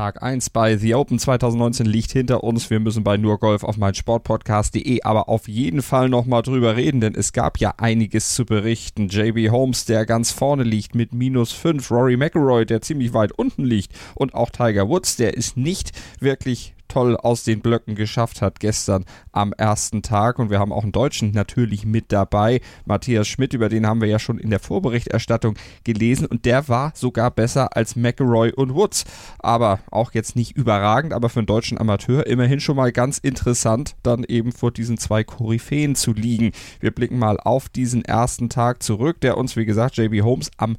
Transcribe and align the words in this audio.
Tag 0.00 0.22
1 0.22 0.48
bei 0.48 0.78
The 0.78 0.94
Open 0.94 1.18
2019 1.18 1.84
liegt 1.84 2.12
hinter 2.12 2.42
uns. 2.42 2.70
Wir 2.70 2.80
müssen 2.80 3.04
bei 3.04 3.18
nur 3.18 3.38
Golf 3.38 3.64
auf 3.64 3.76
meinsportpodcast.de 3.76 5.02
aber 5.02 5.28
auf 5.28 5.46
jeden 5.46 5.82
Fall 5.82 6.08
nochmal 6.08 6.40
drüber 6.40 6.74
reden, 6.74 7.02
denn 7.02 7.14
es 7.14 7.34
gab 7.34 7.58
ja 7.58 7.74
einiges 7.76 8.34
zu 8.34 8.46
berichten. 8.46 9.08
JB 9.08 9.50
Holmes, 9.50 9.84
der 9.84 10.06
ganz 10.06 10.32
vorne 10.32 10.62
liegt 10.62 10.94
mit 10.94 11.12
minus 11.12 11.52
5, 11.52 11.90
Rory 11.90 12.16
McIlroy, 12.16 12.64
der 12.64 12.80
ziemlich 12.80 13.12
weit 13.12 13.32
unten 13.32 13.62
liegt 13.62 13.92
und 14.14 14.32
auch 14.32 14.48
Tiger 14.48 14.88
Woods, 14.88 15.16
der 15.16 15.34
ist 15.34 15.58
nicht 15.58 15.92
wirklich 16.18 16.74
toll 16.90 17.16
aus 17.16 17.44
den 17.44 17.60
Blöcken 17.60 17.94
geschafft 17.94 18.42
hat 18.42 18.60
gestern 18.60 19.04
am 19.32 19.52
ersten 19.52 20.02
Tag. 20.02 20.38
Und 20.38 20.50
wir 20.50 20.58
haben 20.58 20.72
auch 20.72 20.82
einen 20.82 20.92
Deutschen 20.92 21.30
natürlich 21.30 21.86
mit 21.86 22.12
dabei. 22.12 22.60
Matthias 22.84 23.28
Schmidt, 23.28 23.54
über 23.54 23.68
den 23.68 23.86
haben 23.86 24.00
wir 24.00 24.08
ja 24.08 24.18
schon 24.18 24.38
in 24.38 24.50
der 24.50 24.60
Vorberichterstattung 24.60 25.54
gelesen. 25.84 26.26
Und 26.26 26.44
der 26.44 26.68
war 26.68 26.92
sogar 26.94 27.30
besser 27.30 27.76
als 27.76 27.96
McElroy 27.96 28.52
und 28.52 28.74
Woods. 28.74 29.04
Aber 29.38 29.80
auch 29.90 30.12
jetzt 30.12 30.36
nicht 30.36 30.56
überragend, 30.56 31.12
aber 31.12 31.28
für 31.28 31.40
einen 31.40 31.46
deutschen 31.46 31.78
Amateur 31.78 32.26
immerhin 32.26 32.60
schon 32.60 32.76
mal 32.76 32.92
ganz 32.92 33.18
interessant, 33.18 33.96
dann 34.02 34.24
eben 34.24 34.52
vor 34.52 34.72
diesen 34.72 34.98
zwei 34.98 35.24
Koryphäen 35.24 35.94
zu 35.94 36.12
liegen. 36.12 36.52
Wir 36.80 36.90
blicken 36.90 37.18
mal 37.18 37.38
auf 37.38 37.68
diesen 37.68 38.04
ersten 38.04 38.48
Tag 38.48 38.82
zurück, 38.82 39.20
der 39.20 39.38
uns, 39.38 39.56
wie 39.56 39.64
gesagt, 39.64 39.96
JB 39.96 40.22
Holmes 40.22 40.50
am 40.56 40.76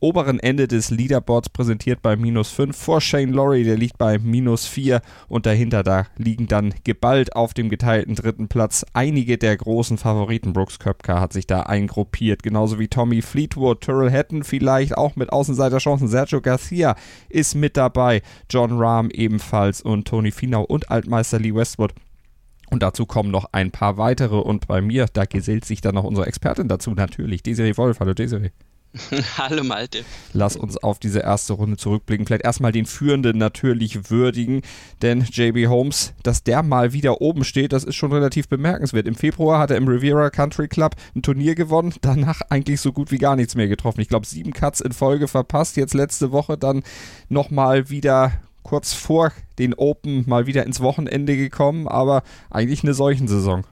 oberen 0.00 0.40
Ende 0.40 0.68
des 0.68 0.90
Leaderboards 0.90 1.48
präsentiert 1.48 2.02
bei 2.02 2.16
minus 2.16 2.50
5 2.50 2.76
vor 2.76 3.00
Shane 3.00 3.32
Laurie, 3.32 3.64
der 3.64 3.76
liegt 3.76 3.98
bei 3.98 4.18
minus 4.18 4.66
4 4.66 5.00
und 5.28 5.46
dahinter 5.46 5.82
da 5.82 6.06
liegen 6.16 6.46
dann 6.46 6.74
geballt 6.84 7.34
auf 7.36 7.54
dem 7.54 7.68
geteilten 7.68 8.14
dritten 8.14 8.48
Platz 8.48 8.84
einige 8.92 9.38
der 9.38 9.56
großen 9.56 9.98
Favoriten. 9.98 10.52
Brooks 10.52 10.78
Köpker 10.78 11.20
hat 11.20 11.32
sich 11.32 11.46
da 11.46 11.62
eingruppiert, 11.62 12.42
genauso 12.42 12.78
wie 12.78 12.88
Tommy 12.88 13.22
Fleetwood, 13.22 13.80
Tyrrell 13.80 14.12
Hatton 14.12 14.44
vielleicht 14.44 14.96
auch 14.96 15.16
mit 15.16 15.32
Außenseiterchancen, 15.32 16.08
Sergio 16.08 16.40
Garcia 16.40 16.96
ist 17.28 17.54
mit 17.54 17.76
dabei, 17.76 18.22
John 18.50 18.78
Rahm 18.78 19.10
ebenfalls 19.10 19.82
und 19.82 20.06
Tony 20.06 20.30
Finau 20.30 20.64
und 20.64 20.90
Altmeister 20.90 21.38
Lee 21.38 21.54
Westwood 21.54 21.94
und 22.70 22.82
dazu 22.82 23.06
kommen 23.06 23.30
noch 23.30 23.46
ein 23.52 23.70
paar 23.70 23.96
weitere. 23.96 24.36
Und 24.36 24.66
bei 24.66 24.80
mir, 24.80 25.06
da 25.12 25.24
gesellt 25.24 25.64
sich 25.64 25.80
dann 25.80 25.94
noch 25.94 26.04
unsere 26.04 26.26
Expertin 26.26 26.68
dazu, 26.68 26.92
natürlich. 26.92 27.42
Desiree 27.42 27.76
Wolf. 27.76 28.00
Hallo 28.00 28.14
Desiree. 28.14 28.50
Hallo 29.38 29.64
Malte. 29.64 30.04
Lass 30.32 30.56
uns 30.56 30.76
auf 30.76 30.98
diese 30.98 31.20
erste 31.20 31.54
Runde 31.54 31.76
zurückblicken. 31.76 32.26
Vielleicht 32.26 32.44
erstmal 32.44 32.72
den 32.72 32.86
Führenden 32.86 33.38
natürlich 33.38 34.10
würdigen, 34.10 34.62
denn 35.02 35.22
JB 35.22 35.68
Holmes, 35.68 36.12
dass 36.22 36.42
der 36.42 36.62
mal 36.62 36.92
wieder 36.92 37.20
oben 37.20 37.44
steht, 37.44 37.72
das 37.72 37.84
ist 37.84 37.96
schon 37.96 38.12
relativ 38.12 38.48
bemerkenswert. 38.48 39.06
Im 39.06 39.14
Februar 39.14 39.58
hat 39.58 39.70
er 39.70 39.76
im 39.76 39.88
Riviera 39.88 40.30
Country 40.30 40.68
Club 40.68 40.96
ein 41.14 41.22
Turnier 41.22 41.54
gewonnen, 41.54 41.94
danach 42.00 42.40
eigentlich 42.48 42.80
so 42.80 42.92
gut 42.92 43.10
wie 43.10 43.18
gar 43.18 43.36
nichts 43.36 43.54
mehr 43.54 43.68
getroffen. 43.68 44.00
Ich 44.00 44.08
glaube, 44.08 44.26
sieben 44.26 44.52
Cuts 44.52 44.80
in 44.80 44.92
Folge 44.92 45.28
verpasst, 45.28 45.76
jetzt 45.76 45.94
letzte 45.94 46.32
Woche 46.32 46.58
dann 46.58 46.82
nochmal 47.28 47.90
wieder 47.90 48.32
kurz 48.62 48.92
vor 48.92 49.32
den 49.58 49.74
Open 49.74 50.24
mal 50.26 50.46
wieder 50.46 50.66
ins 50.66 50.80
Wochenende 50.80 51.36
gekommen, 51.36 51.88
aber 51.88 52.22
eigentlich 52.50 52.82
eine 52.82 52.94
solchen 52.94 53.26
Saison. 53.26 53.64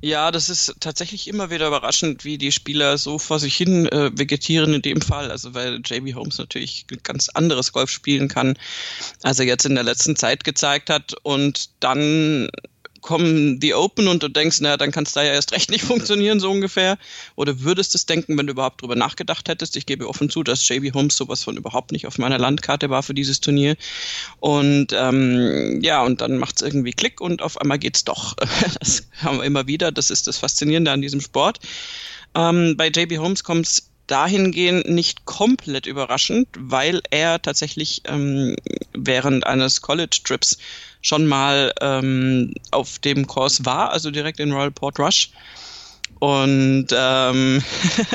Ja, 0.00 0.30
das 0.30 0.48
ist 0.48 0.76
tatsächlich 0.80 1.28
immer 1.28 1.50
wieder 1.50 1.66
überraschend, 1.66 2.24
wie 2.24 2.38
die 2.38 2.52
Spieler 2.52 2.98
so 2.98 3.18
vor 3.18 3.38
sich 3.38 3.56
hin 3.56 3.86
äh, 3.86 4.10
vegetieren 4.16 4.74
in 4.74 4.82
dem 4.82 5.00
Fall. 5.00 5.30
Also 5.30 5.54
weil 5.54 5.80
JB 5.84 6.14
Holmes 6.14 6.38
natürlich 6.38 6.86
ganz 7.02 7.28
anderes 7.28 7.72
Golf 7.72 7.90
spielen 7.90 8.28
kann, 8.28 8.56
als 9.22 9.38
er 9.38 9.46
jetzt 9.46 9.66
in 9.66 9.74
der 9.74 9.84
letzten 9.84 10.16
Zeit 10.16 10.44
gezeigt 10.44 10.90
hat. 10.90 11.14
Und 11.22 11.70
dann 11.80 12.48
kommen 13.00 13.60
die 13.60 13.74
Open 13.74 14.08
und 14.08 14.22
du 14.22 14.28
denkst, 14.28 14.60
naja, 14.60 14.76
dann 14.76 14.90
kann 14.90 15.04
es 15.04 15.12
da 15.12 15.22
ja 15.22 15.32
erst 15.32 15.52
recht 15.52 15.70
nicht 15.70 15.84
funktionieren, 15.84 16.40
so 16.40 16.50
ungefähr. 16.50 16.98
Oder 17.36 17.60
würdest 17.60 17.94
es 17.94 18.06
denken, 18.06 18.36
wenn 18.38 18.46
du 18.46 18.52
überhaupt 18.52 18.82
drüber 18.82 18.96
nachgedacht 18.96 19.48
hättest. 19.48 19.76
Ich 19.76 19.86
gebe 19.86 20.08
offen 20.08 20.30
zu, 20.30 20.42
dass 20.42 20.68
JB 20.68 20.94
Holmes 20.94 21.16
sowas 21.16 21.42
von 21.44 21.56
überhaupt 21.56 21.92
nicht 21.92 22.06
auf 22.06 22.18
meiner 22.18 22.38
Landkarte 22.38 22.90
war 22.90 23.02
für 23.02 23.14
dieses 23.14 23.40
Turnier. 23.40 23.76
Und 24.40 24.88
ähm, 24.92 25.80
ja, 25.82 26.02
und 26.02 26.20
dann 26.20 26.38
macht 26.38 26.56
es 26.56 26.62
irgendwie 26.62 26.92
Klick 26.92 27.20
und 27.20 27.42
auf 27.42 27.60
einmal 27.60 27.78
geht's 27.78 28.04
doch. 28.04 28.36
Das 28.80 29.08
haben 29.22 29.38
wir 29.38 29.44
immer 29.44 29.66
wieder. 29.66 29.92
Das 29.92 30.10
ist 30.10 30.26
das 30.26 30.38
Faszinierende 30.38 30.90
an 30.90 31.00
diesem 31.00 31.20
Sport. 31.20 31.58
Ähm, 32.34 32.76
bei 32.76 32.88
JB 32.88 33.18
Holmes 33.18 33.42
kommt 33.42 33.66
es 33.66 33.90
dahingehend 34.08 34.88
nicht 34.88 35.24
komplett 35.26 35.86
überraschend, 35.86 36.48
weil 36.58 37.02
er 37.10 37.40
tatsächlich 37.40 38.02
ähm, 38.06 38.56
während 38.92 39.46
eines 39.46 39.80
College-Trips 39.82 40.58
schon 41.02 41.26
mal 41.26 41.72
ähm, 41.80 42.54
auf 42.70 42.98
dem 42.98 43.26
Kurs 43.26 43.64
war, 43.64 43.92
also 43.92 44.10
direkt 44.10 44.40
in 44.40 44.52
Royal 44.52 44.70
Port 44.70 44.98
Rush. 44.98 45.30
Und, 46.20 46.86
ähm, 46.92 47.62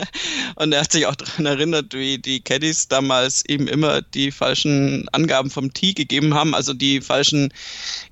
und 0.55 0.73
er 0.73 0.81
hat 0.81 0.91
sich 0.91 1.05
auch 1.05 1.15
daran 1.15 1.45
erinnert, 1.45 1.93
wie 1.93 2.17
die 2.17 2.41
Caddies 2.41 2.89
damals 2.89 3.45
eben 3.45 3.67
immer 3.67 4.01
die 4.01 4.31
falschen 4.31 5.07
Angaben 5.13 5.49
vom 5.49 5.73
Tee 5.73 5.93
gegeben 5.93 6.33
haben, 6.33 6.53
also 6.53 6.73
die 6.73 6.99
falschen 6.99 7.53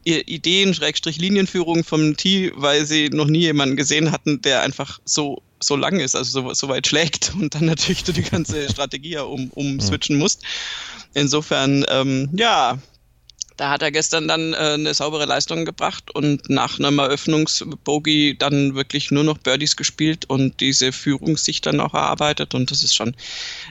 Ideen, 0.05 0.73
Schrägstrich 0.73 1.17
Linienführung 1.17 1.83
vom 1.83 2.15
Tee, 2.15 2.53
weil 2.55 2.85
sie 2.85 3.09
noch 3.09 3.27
nie 3.27 3.39
jemanden 3.39 3.75
gesehen 3.75 4.11
hatten, 4.11 4.41
der 4.41 4.61
einfach 4.61 4.99
so 5.03 5.41
so 5.63 5.75
lang 5.75 5.99
ist, 5.99 6.15
also 6.15 6.41
so, 6.41 6.53
so 6.53 6.69
weit 6.69 6.87
schlägt 6.87 7.33
und 7.35 7.53
dann 7.53 7.65
natürlich 7.65 8.03
du 8.03 8.13
die 8.13 8.23
ganze 8.23 8.67
Strategie 8.69 9.17
um, 9.17 9.51
umswitchen 9.51 10.17
musst. 10.17 10.41
Insofern, 11.13 11.85
ähm, 11.89 12.29
ja, 12.33 12.79
da 13.61 13.69
hat 13.69 13.83
er 13.83 13.91
gestern 13.91 14.27
dann 14.27 14.53
äh, 14.53 14.73
eine 14.73 14.91
saubere 14.95 15.25
Leistung 15.25 15.65
gebracht 15.65 16.09
und 16.15 16.49
nach 16.49 16.79
einem 16.79 16.97
Eröffnungsbogie 16.97 18.35
dann 18.35 18.73
wirklich 18.73 19.11
nur 19.11 19.23
noch 19.23 19.37
Birdies 19.37 19.75
gespielt 19.75 20.25
und 20.27 20.59
diese 20.61 20.91
Führung 20.91 21.37
sich 21.37 21.61
dann 21.61 21.79
auch 21.79 21.93
erarbeitet 21.93 22.55
und 22.55 22.71
das 22.71 22.81
ist 22.81 22.95
schon 22.95 23.13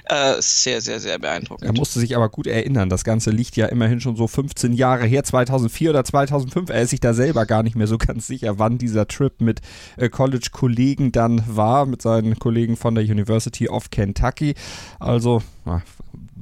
äh, 0.05 0.35
sehr, 0.39 0.81
sehr, 0.81 1.01
sehr 1.01 1.19
beeindruckend. 1.19 1.67
Er 1.67 1.73
musste 1.73 1.99
sich 1.99 2.15
aber 2.15 2.29
gut 2.29 2.47
erinnern, 2.47 2.89
das 2.89 3.03
Ganze 3.03 3.33
liegt 3.33 3.57
ja 3.57 3.67
immerhin 3.67 4.01
schon 4.01 4.15
so 4.15 4.29
15 4.29 4.75
Jahre 4.75 5.07
her, 5.07 5.25
2004 5.25 5.91
oder 5.91 6.05
2005. 6.05 6.71
Er 6.71 6.83
ist 6.83 6.91
sich 6.91 7.01
da 7.01 7.13
selber 7.13 7.45
gar 7.45 7.65
nicht 7.65 7.75
mehr 7.75 7.89
so 7.89 7.99
ganz 7.99 8.29
sicher, 8.29 8.61
wann 8.61 8.79
dieser 8.79 9.09
Trip 9.09 9.41
mit 9.41 9.61
äh, 9.97 10.09
College-Kollegen 10.09 11.11
dann 11.11 11.43
war, 11.49 11.85
mit 11.85 12.01
seinen 12.01 12.39
Kollegen 12.39 12.77
von 12.77 12.95
der 12.95 13.03
University 13.03 13.69
of 13.69 13.91
Kentucky. 13.91 14.55
Also 15.01 15.43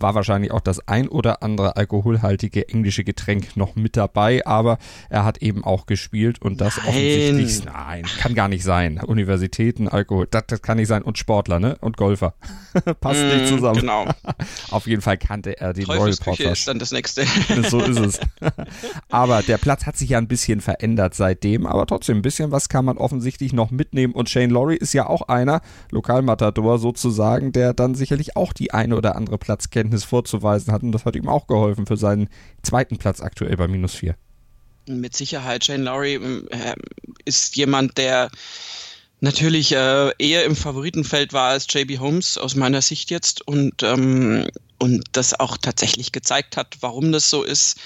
war 0.00 0.14
wahrscheinlich 0.14 0.52
auch 0.52 0.60
das 0.60 0.86
ein 0.88 1.08
oder 1.08 1.42
andere 1.42 1.76
alkoholhaltige 1.76 2.68
englische 2.68 3.04
Getränk 3.04 3.56
noch 3.56 3.76
mit 3.76 3.96
dabei, 3.96 4.46
aber 4.46 4.78
er 5.08 5.24
hat 5.24 5.38
eben 5.38 5.64
auch 5.64 5.86
gespielt 5.86 6.40
und 6.40 6.60
das 6.60 6.76
nein. 6.76 6.86
offensichtlich, 6.86 7.64
nein, 7.64 8.04
kann 8.18 8.34
gar 8.34 8.48
nicht 8.48 8.64
sein. 8.64 9.00
Universitäten, 9.00 9.88
Alkohol, 9.88 10.26
das, 10.30 10.44
das 10.48 10.62
kann 10.62 10.76
nicht 10.78 10.88
sein 10.88 11.02
und 11.02 11.18
Sportler, 11.18 11.60
ne? 11.60 11.76
Und 11.80 11.96
Golfer. 11.96 12.34
Passt 13.00 13.22
mm, 13.22 13.28
nicht 13.28 13.48
zusammen. 13.48 13.80
Genau. 13.80 14.06
Auf 14.70 14.86
jeden 14.86 15.02
Fall 15.02 15.18
kannte 15.18 15.58
er 15.60 15.72
den 15.72 15.86
Royal 15.86 16.14
Porter. 16.16 16.52
ist 16.52 16.68
dann 16.68 16.78
das 16.78 16.92
nächste. 16.92 17.24
so 17.68 17.80
ist 17.80 17.98
es. 17.98 18.20
aber 19.08 19.42
der 19.42 19.58
Platz 19.58 19.86
hat 19.86 19.96
sich 19.96 20.10
ja 20.10 20.18
ein 20.18 20.28
bisschen 20.28 20.60
verändert 20.60 21.14
seitdem, 21.14 21.66
aber 21.66 21.86
trotzdem 21.86 22.18
ein 22.18 22.22
bisschen 22.22 22.50
was 22.50 22.68
kann 22.68 22.84
man 22.84 22.98
offensichtlich 22.98 23.52
noch 23.52 23.70
mitnehmen 23.70 24.12
und 24.12 24.28
Shane 24.28 24.50
Laurie 24.50 24.76
ist 24.76 24.92
ja 24.92 25.06
auch 25.06 25.22
einer, 25.28 25.60
Lokalmatador 25.90 26.78
sozusagen, 26.78 27.52
der 27.52 27.74
dann 27.74 27.94
sicherlich 27.94 28.36
auch 28.36 28.52
die 28.52 28.72
eine 28.72 28.96
oder 28.96 29.16
andere 29.16 29.38
Platzkenntnis 29.38 29.87
Kenntnis 29.88 30.04
vorzuweisen 30.04 30.72
hat 30.72 30.82
und 30.82 30.92
das 30.92 31.06
hat 31.06 31.16
ihm 31.16 31.28
auch 31.28 31.46
geholfen 31.46 31.86
für 31.86 31.96
seinen 31.96 32.28
zweiten 32.62 32.98
Platz 32.98 33.22
aktuell 33.22 33.56
bei 33.56 33.68
minus 33.68 33.94
4. 33.94 34.14
Mit 34.86 35.16
Sicherheit, 35.16 35.64
Shane 35.64 35.82
Lowry 35.82 36.14
äh, 36.50 36.74
ist 37.24 37.56
jemand, 37.56 37.96
der 37.96 38.30
natürlich 39.20 39.72
äh, 39.72 40.12
eher 40.18 40.44
im 40.44 40.56
Favoritenfeld 40.56 41.32
war 41.32 41.50
als 41.50 41.66
JB 41.70 41.98
Holmes 41.98 42.36
aus 42.36 42.54
meiner 42.54 42.82
Sicht 42.82 43.10
jetzt 43.10 43.46
und, 43.46 43.82
ähm, 43.82 44.46
und 44.78 45.04
das 45.12 45.38
auch 45.38 45.56
tatsächlich 45.56 46.12
gezeigt 46.12 46.56
hat, 46.56 46.76
warum 46.80 47.10
das 47.12 47.30
so 47.30 47.42
ist. 47.42 47.78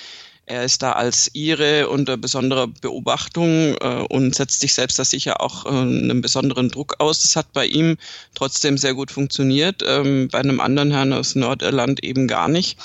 Er 0.53 0.65
ist 0.65 0.83
da 0.83 0.93
als 0.93 1.31
Ire 1.35 1.89
unter 1.89 2.19
besonderer 2.19 2.67
Beobachtung 2.67 3.75
äh, 3.81 4.05
und 4.11 4.35
setzt 4.35 4.61
sich 4.61 4.75
selbst 4.75 4.99
da 4.99 5.05
sicher 5.07 5.41
auch 5.41 5.65
äh, 5.65 5.71
einen 5.71 6.21
besonderen 6.21 6.69
Druck 6.69 6.97
aus. 6.99 7.23
Das 7.23 7.37
hat 7.37 7.55
bei 7.55 7.65
ihm 7.65 7.97
trotzdem 8.35 8.77
sehr 8.77 8.93
gut 8.93 9.11
funktioniert, 9.11 9.83
ähm, 9.83 10.29
bei 10.31 10.41
einem 10.41 10.61
anderen 10.61 10.91
Herrn 10.91 11.15
aus 11.15 11.37
Nordirland 11.37 12.05
eben 12.05 12.29
gar 12.29 12.49
nicht. 12.49 12.79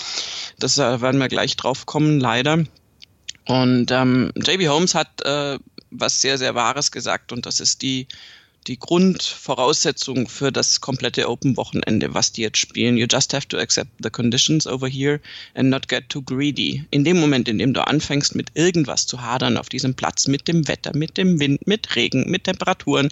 Das 0.60 0.78
äh, 0.78 1.02
werden 1.02 1.20
wir 1.20 1.28
gleich 1.28 1.58
drauf 1.58 1.86
kommen, 1.86 2.22
leider. 2.22 2.64
Und 3.48 3.92
ähm, 3.92 4.32
JB 4.38 4.70
Holmes 4.70 4.96
hat 4.96 5.22
äh, 5.26 5.60
was 5.92 6.22
sehr, 6.22 6.38
sehr 6.38 6.56
Wahres 6.56 6.94
gesagt 6.94 7.34
und 7.34 7.46
das 7.46 7.60
ist 7.60 7.82
die 7.82 8.08
die 8.68 8.78
Grundvoraussetzung 8.78 10.28
für 10.28 10.52
das 10.52 10.82
komplette 10.82 11.30
Open-Wochenende, 11.30 12.14
was 12.14 12.32
die 12.32 12.42
jetzt 12.42 12.58
spielen. 12.58 12.98
You 12.98 13.08
just 13.10 13.34
have 13.34 13.48
to 13.48 13.58
accept 13.58 13.92
the 14.04 14.10
conditions 14.10 14.68
over 14.68 14.88
here 14.88 15.22
and 15.56 15.70
not 15.70 15.88
get 15.88 16.10
too 16.10 16.22
greedy. 16.22 16.86
In 16.92 17.04
dem 17.04 17.20
Moment, 17.20 17.48
in 17.48 17.58
dem 17.58 17.74
du 17.74 17.86
anfängst, 17.86 18.36
mit 18.36 18.52
irgendwas 18.56 19.08
zu 19.08 19.22
hadern 19.22 19.58
auf 19.58 19.70
diesem 19.70 19.96
Platz, 19.96 20.28
mit 20.28 20.48
dem 20.48 20.68
Wetter, 20.68 20.96
mit 20.96 21.18
dem 21.18 21.40
Wind, 21.40 21.66
mit 21.66 21.96
Regen, 21.96 22.30
mit 22.30 22.44
Temperaturen, 22.44 23.10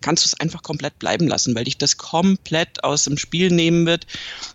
kannst 0.00 0.24
du 0.24 0.26
es 0.28 0.40
einfach 0.40 0.62
komplett 0.62 0.98
bleiben 0.98 1.26
lassen, 1.26 1.54
weil 1.54 1.64
dich 1.64 1.78
das 1.78 1.96
komplett 1.96 2.84
aus 2.84 3.04
dem 3.04 3.16
Spiel 3.16 3.50
nehmen 3.50 3.86
wird, 3.86 4.06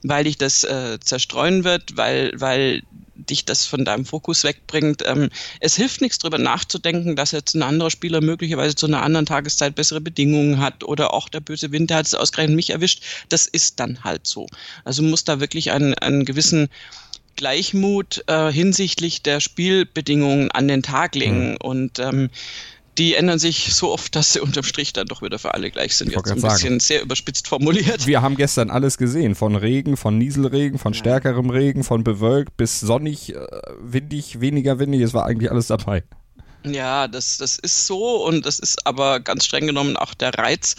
weil 0.03 0.25
dich 0.25 0.37
das 0.37 0.63
äh, 0.63 0.99
zerstreuen 0.99 1.63
wird, 1.63 1.97
weil, 1.97 2.31
weil 2.35 2.83
dich 3.15 3.45
das 3.45 3.65
von 3.65 3.85
deinem 3.85 4.05
Fokus 4.05 4.43
wegbringt. 4.43 5.03
Ähm, 5.05 5.29
es 5.59 5.75
hilft 5.75 6.01
nichts 6.01 6.17
drüber 6.17 6.37
nachzudenken, 6.37 7.15
dass 7.15 7.31
jetzt 7.31 7.53
ein 7.55 7.63
anderer 7.63 7.91
Spieler 7.91 8.21
möglicherweise 8.21 8.75
zu 8.75 8.87
einer 8.87 9.03
anderen 9.03 9.25
Tageszeit 9.25 9.75
bessere 9.75 10.01
Bedingungen 10.01 10.59
hat 10.59 10.83
oder 10.83 11.13
auch 11.13 11.29
der 11.29 11.39
böse 11.39 11.71
Winter 11.71 11.95
hat 11.95 12.05
es 12.05 12.13
ausgerechnet 12.13 12.55
mich 12.55 12.71
erwischt. 12.71 13.03
Das 13.29 13.47
ist 13.47 13.79
dann 13.79 14.03
halt 14.03 14.27
so. 14.27 14.47
Also 14.83 15.03
muss 15.03 15.23
da 15.23 15.39
wirklich 15.39 15.71
einen, 15.71 15.93
einen 15.93 16.25
gewissen 16.25 16.69
Gleichmut 17.35 18.23
äh, 18.27 18.51
hinsichtlich 18.51 19.21
der 19.23 19.39
Spielbedingungen 19.39 20.51
an 20.51 20.67
den 20.67 20.83
Tag 20.83 21.15
legen. 21.15 21.51
Mhm. 21.51 21.57
Und 21.57 21.99
ähm, 21.99 22.29
die 22.97 23.15
ändern 23.15 23.39
sich 23.39 23.73
so 23.73 23.91
oft, 23.91 24.15
dass 24.15 24.33
sie 24.33 24.39
unterm 24.39 24.63
Strich 24.63 24.93
dann 24.93 25.07
doch 25.07 25.21
wieder 25.21 25.39
für 25.39 25.53
alle 25.53 25.71
gleich 25.71 25.97
sind. 25.97 26.11
Jetzt 26.11 26.27
ein 26.27 26.35
bisschen 26.35 26.49
sagen. 26.49 26.79
sehr 26.79 27.01
überspitzt 27.01 27.47
formuliert. 27.47 28.05
Wir 28.05 28.21
haben 28.21 28.35
gestern 28.35 28.69
alles 28.69 28.97
gesehen, 28.97 29.35
von 29.35 29.55
Regen, 29.55 29.97
von 29.97 30.17
Nieselregen, 30.17 30.77
von 30.77 30.93
stärkerem 30.93 31.49
Regen, 31.49 31.83
von 31.83 32.03
bewölkt 32.03 32.55
bis 32.57 32.79
sonnig, 32.79 33.33
äh, 33.33 33.39
windig, 33.79 34.41
weniger 34.41 34.79
windig, 34.79 35.01
es 35.01 35.13
war 35.13 35.25
eigentlich 35.25 35.49
alles 35.49 35.67
dabei. 35.67 36.03
Ja, 36.65 37.07
das, 37.07 37.37
das 37.37 37.57
ist 37.57 37.87
so 37.87 38.25
und 38.25 38.45
das 38.45 38.59
ist 38.59 38.85
aber 38.87 39.19
ganz 39.19 39.45
streng 39.45 39.67
genommen 39.67 39.97
auch 39.97 40.13
der 40.13 40.33
Reiz. 40.35 40.75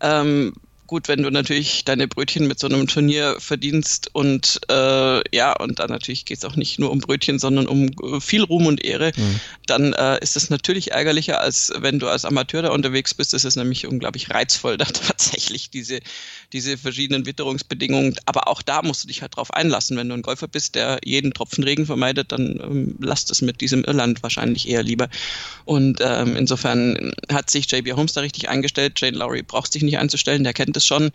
Ähm, 0.00 0.52
gut, 0.86 1.08
wenn 1.08 1.22
du 1.22 1.30
natürlich 1.30 1.84
deine 1.84 2.06
Brötchen 2.08 2.46
mit 2.46 2.58
so 2.58 2.66
einem 2.66 2.86
Turnier 2.86 3.36
verdienst 3.38 4.10
und 4.12 4.60
äh, 4.68 5.36
ja, 5.36 5.52
und 5.56 5.78
dann 5.78 5.88
natürlich 5.88 6.24
geht 6.24 6.38
es 6.38 6.44
auch 6.44 6.56
nicht 6.56 6.78
nur 6.78 6.90
um 6.90 6.98
Brötchen, 6.98 7.38
sondern 7.38 7.66
um 7.66 7.88
äh, 7.88 8.20
viel 8.20 8.42
Ruhm 8.42 8.66
und 8.66 8.84
Ehre, 8.84 9.12
mhm. 9.16 9.40
dann 9.66 9.92
äh, 9.94 10.18
ist 10.20 10.36
es 10.36 10.50
natürlich 10.50 10.92
ärgerlicher, 10.92 11.40
als 11.40 11.72
wenn 11.78 11.98
du 11.98 12.08
als 12.08 12.24
Amateur 12.24 12.62
da 12.62 12.70
unterwegs 12.70 13.14
bist. 13.14 13.32
Es 13.32 13.44
ist 13.44 13.56
nämlich 13.56 13.86
unglaublich 13.86 14.30
reizvoll, 14.30 14.76
da 14.78 14.84
tatsächlich 14.84 15.70
diese, 15.70 16.00
diese 16.52 16.76
verschiedenen 16.76 17.26
Witterungsbedingungen. 17.26 18.16
Aber 18.26 18.48
auch 18.48 18.60
da 18.60 18.82
musst 18.82 19.04
du 19.04 19.08
dich 19.08 19.22
halt 19.22 19.36
drauf 19.36 19.52
einlassen. 19.54 19.96
Wenn 19.96 20.08
du 20.08 20.14
ein 20.14 20.22
Golfer 20.22 20.48
bist, 20.48 20.74
der 20.74 20.98
jeden 21.04 21.32
Tropfen 21.32 21.64
Regen 21.64 21.86
vermeidet, 21.86 22.32
dann 22.32 22.60
ähm, 22.62 22.96
lasst 23.00 23.30
es 23.30 23.40
mit 23.40 23.60
diesem 23.60 23.84
Irland 23.84 24.22
wahrscheinlich 24.22 24.68
eher 24.68 24.82
lieber. 24.82 25.08
Und 25.64 25.98
ähm, 26.02 26.36
insofern 26.36 27.12
hat 27.32 27.50
sich 27.50 27.70
JB 27.70 27.92
Holmes 27.92 28.12
da 28.12 28.20
richtig 28.20 28.48
eingestellt. 28.48 29.00
Jane 29.00 29.16
Lowry 29.16 29.42
braucht 29.42 29.72
sich 29.72 29.82
nicht 29.82 29.98
einzustellen, 29.98 30.44
der 30.44 30.52
kennt 30.52 30.73
es 30.76 30.86
schon. 30.86 31.10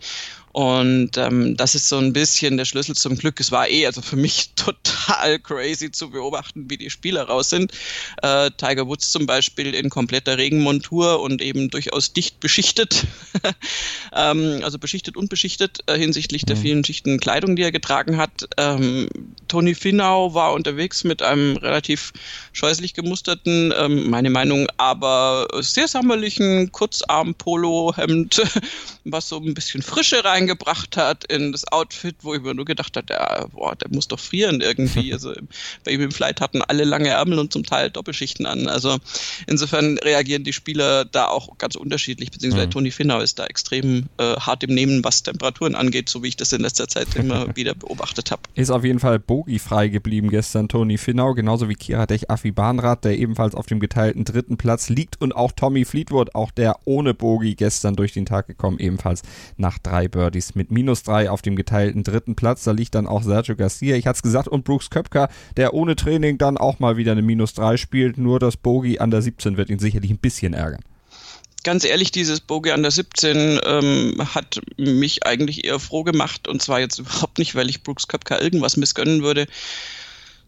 Und 0.52 1.16
ähm, 1.16 1.56
das 1.56 1.74
ist 1.74 1.88
so 1.88 1.98
ein 1.98 2.12
bisschen 2.12 2.56
der 2.56 2.64
Schlüssel 2.64 2.96
zum 2.96 3.16
Glück. 3.16 3.38
Es 3.38 3.52
war 3.52 3.68
eh 3.68 3.86
also 3.86 4.02
für 4.02 4.16
mich 4.16 4.50
total 4.56 5.38
crazy 5.38 5.92
zu 5.92 6.10
beobachten, 6.10 6.68
wie 6.68 6.76
die 6.76 6.90
Spieler 6.90 7.24
raus 7.24 7.50
sind. 7.50 7.72
Äh, 8.22 8.50
Tiger 8.56 8.88
Woods 8.88 9.10
zum 9.10 9.26
Beispiel 9.26 9.74
in 9.74 9.90
kompletter 9.90 10.38
Regenmontur 10.38 11.20
und 11.20 11.40
eben 11.40 11.70
durchaus 11.70 12.12
dicht 12.12 12.40
beschichtet. 12.40 13.06
ähm, 14.12 14.60
also 14.64 14.78
beschichtet 14.78 15.16
und 15.16 15.28
beschichtet 15.28 15.80
äh, 15.86 15.96
hinsichtlich 15.96 16.44
der 16.44 16.56
mhm. 16.56 16.60
vielen 16.60 16.84
Schichten 16.84 17.20
Kleidung, 17.20 17.54
die 17.54 17.62
er 17.62 17.72
getragen 17.72 18.16
hat. 18.16 18.48
Ähm, 18.56 19.08
Tony 19.46 19.74
Finau 19.74 20.34
war 20.34 20.52
unterwegs 20.52 21.04
mit 21.04 21.22
einem 21.22 21.56
relativ 21.58 22.12
scheußlich 22.52 22.94
gemusterten, 22.94 23.72
ähm, 23.76 24.10
meine 24.10 24.30
Meinung, 24.30 24.66
aber 24.78 25.46
sehr 25.60 25.86
sommerlichen 25.86 26.72
Kurzarm-Polo-Hemd, 26.72 28.42
was 29.04 29.28
so 29.28 29.38
ein 29.38 29.54
bisschen 29.54 29.82
Frische 29.82 30.24
rein 30.24 30.39
reingebracht 30.40 30.96
hat 30.96 31.24
in 31.24 31.52
das 31.52 31.70
Outfit, 31.70 32.16
wo 32.22 32.34
ich 32.34 32.42
mir 32.42 32.54
nur 32.54 32.64
gedacht 32.64 32.96
habe, 32.96 33.06
der, 33.06 33.48
boah, 33.52 33.76
der 33.76 33.90
muss 33.90 34.08
doch 34.08 34.18
frieren 34.18 34.60
irgendwie. 34.60 35.10
Also 35.20 35.34
bei 35.84 35.92
ihm 35.92 36.00
im 36.00 36.12
Flight 36.12 36.40
hatten 36.40 36.62
alle 36.62 36.84
lange 36.84 37.08
Ärmel 37.08 37.38
und 37.38 37.52
zum 37.52 37.64
Teil 37.64 37.90
Doppelschichten 37.90 38.46
an. 38.46 38.68
Also 38.68 38.98
insofern 39.46 39.98
reagieren 39.98 40.44
die 40.44 40.52
Spieler 40.52 41.04
da 41.04 41.26
auch 41.26 41.58
ganz 41.58 41.74
unterschiedlich, 41.74 42.30
beziehungsweise 42.30 42.66
mhm. 42.66 42.70
Toni 42.70 42.90
Finau 42.90 43.20
ist 43.20 43.38
da 43.38 43.46
extrem 43.46 44.06
äh, 44.18 44.36
hart 44.36 44.62
im 44.62 44.74
Nehmen, 44.74 45.04
was 45.04 45.22
Temperaturen 45.22 45.74
angeht, 45.74 46.08
so 46.08 46.22
wie 46.22 46.28
ich 46.28 46.36
das 46.36 46.52
in 46.52 46.62
letzter 46.62 46.88
Zeit 46.88 47.16
immer 47.16 47.54
wieder 47.56 47.74
beobachtet 47.74 48.30
habe. 48.30 48.42
Ist 48.54 48.70
auf 48.70 48.84
jeden 48.84 49.00
Fall 49.00 49.18
bogiefrei 49.18 49.88
geblieben 49.88 50.30
gestern 50.30 50.68
Toni 50.68 50.96
Finau, 50.96 51.34
genauso 51.34 51.68
wie 51.68 51.74
Kira 51.74 52.06
Dech 52.06 52.30
Affi 52.30 52.52
Bahnrad, 52.52 53.04
der 53.04 53.18
ebenfalls 53.18 53.54
auf 53.54 53.66
dem 53.66 53.80
geteilten 53.80 54.24
dritten 54.24 54.56
Platz 54.56 54.88
liegt 54.88 55.20
und 55.20 55.34
auch 55.34 55.52
Tommy 55.52 55.84
Fleetwood, 55.84 56.34
auch 56.34 56.50
der 56.50 56.76
ohne 56.84 57.14
Bogi 57.14 57.56
gestern 57.56 57.96
durch 57.96 58.12
den 58.12 58.26
Tag 58.26 58.46
gekommen, 58.46 58.78
ebenfalls 58.78 59.22
nach 59.56 59.78
drei 59.78 60.08
Birds. 60.30 60.40
Birdies 60.40 60.54
mit 60.54 60.70
minus 60.70 61.02
drei 61.02 61.30
auf 61.30 61.42
dem 61.42 61.56
geteilten 61.56 62.04
dritten 62.04 62.36
Platz. 62.36 62.64
Da 62.64 62.72
liegt 62.72 62.94
dann 62.94 63.06
auch 63.06 63.22
Sergio 63.22 63.56
Garcia. 63.56 63.96
Ich 63.96 64.06
hatte 64.06 64.18
es 64.18 64.22
gesagt 64.22 64.48
und 64.48 64.64
Brooks 64.64 64.90
Köpker, 64.90 65.28
der 65.56 65.74
ohne 65.74 65.96
Training 65.96 66.38
dann 66.38 66.56
auch 66.56 66.78
mal 66.78 66.96
wieder 66.96 67.12
eine 67.12 67.22
minus 67.22 67.54
drei 67.54 67.76
spielt. 67.76 68.16
Nur 68.18 68.38
das 68.38 68.56
Bogey 68.56 68.98
an 68.98 69.10
der 69.10 69.22
17 69.22 69.56
wird 69.56 69.70
ihn 69.70 69.78
sicherlich 69.78 70.10
ein 70.10 70.18
bisschen 70.18 70.54
ärgern 70.54 70.80
ganz 71.62 71.84
ehrlich, 71.84 72.10
dieses 72.10 72.40
Bogey 72.40 72.70
an 72.70 72.80
der 72.80 72.90
17 72.90 73.60
ähm, 73.66 74.14
hat 74.34 74.62
mich 74.78 75.26
eigentlich 75.26 75.66
eher 75.66 75.78
froh 75.78 76.04
gemacht 76.04 76.48
und 76.48 76.62
zwar 76.62 76.80
jetzt 76.80 76.98
überhaupt 76.98 77.36
nicht, 77.36 77.54
weil 77.54 77.68
ich 77.68 77.82
Brooks 77.82 78.08
Köpker 78.08 78.40
irgendwas 78.40 78.78
missgönnen 78.78 79.22
würde, 79.22 79.46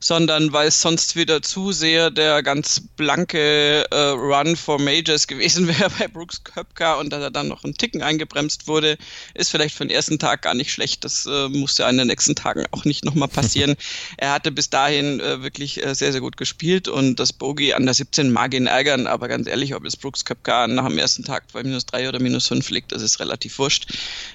sondern 0.03 0.53
weil 0.53 0.69
es 0.69 0.81
sonst 0.81 1.15
wieder 1.15 1.43
zu 1.43 1.71
sehr 1.71 2.11
der 2.11 2.43
ganz 2.43 2.81
blanke 2.97 3.87
äh, 3.91 3.97
Run 3.97 4.57
for 4.57 4.81
Majors 4.81 5.27
gewesen 5.29 5.69
wäre 5.69 5.91
bei 5.97 6.09
Brooks 6.09 6.43
Köpka 6.43 6.95
und 6.95 7.11
dass 7.11 7.23
er 7.23 7.31
dann 7.31 7.49
noch 7.49 7.63
einen 7.63 7.75
Ticken 7.75 8.03
eingebremst 8.03 8.67
wurde, 8.67 8.99
ist 9.35 9.51
vielleicht 9.51 9.77
für 9.77 9.85
den 9.85 9.91
ersten 9.91 10.19
Tag 10.19 10.43
gar 10.43 10.55
nicht 10.55 10.73
schlecht. 10.73 11.05
Das 11.05 11.25
äh, 11.27 11.49
musste 11.49 11.85
in 11.85 11.99
den 11.99 12.09
nächsten 12.09 12.35
Tagen 12.35 12.67
auch 12.73 12.85
nicht 12.85 13.05
nochmal 13.05 13.29
passieren. 13.43 13.77
er 14.17 14.33
hatte 14.33 14.51
bis 14.51 14.71
dahin 14.71 15.21
äh, 15.21 15.43
wirklich 15.43 15.85
äh, 15.85 15.95
sehr, 15.95 16.11
sehr 16.11 16.21
gut 16.21 16.37
gespielt 16.37 16.89
und 16.89 17.21
das 17.21 17.33
Bogey 17.33 17.73
an 17.75 17.85
der 17.85 17.95
17 17.95 18.33
mag 18.33 18.55
ihn 18.55 18.67
ärgern, 18.67 19.07
aber 19.07 19.29
ganz 19.29 19.47
ehrlich, 19.47 19.75
ob 19.77 19.85
es 19.85 19.97
Brooks 19.97 20.25
Köpka 20.25 20.67
nach 20.67 20.89
dem 20.89 20.99
ersten 20.99 21.23
Tag 21.23 21.45
bei 21.53 21.63
minus 21.63 21.87
3 21.87 22.09
oder 22.09 22.21
minus 22.21 22.49
5 22.49 22.69
liegt, 22.71 22.91
das 22.91 23.03
ist 23.03 23.21
relativ 23.21 23.57
wurscht. 23.61 23.87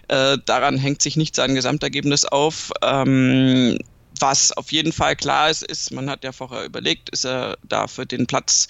Äh, 0.08 0.38
daran 0.46 0.78
hängt 0.78 1.02
sich 1.02 1.18
nicht 1.18 1.36
sein 1.36 1.56
Gesamtergebnis 1.56 2.24
auf. 2.24 2.72
Ähm, 2.82 3.78
was 4.22 4.52
auf 4.52 4.72
jeden 4.72 4.92
Fall 4.92 5.16
klar 5.16 5.50
ist, 5.50 5.64
ist, 5.64 5.92
man 5.92 6.10
hat 6.10 6.24
ja 6.24 6.32
vorher 6.32 6.66
überlegt, 6.66 7.10
ist 7.10 7.26
er 7.26 7.58
da 7.64 7.88
für 7.88 8.06
den 8.06 8.28
Platz 8.28 8.68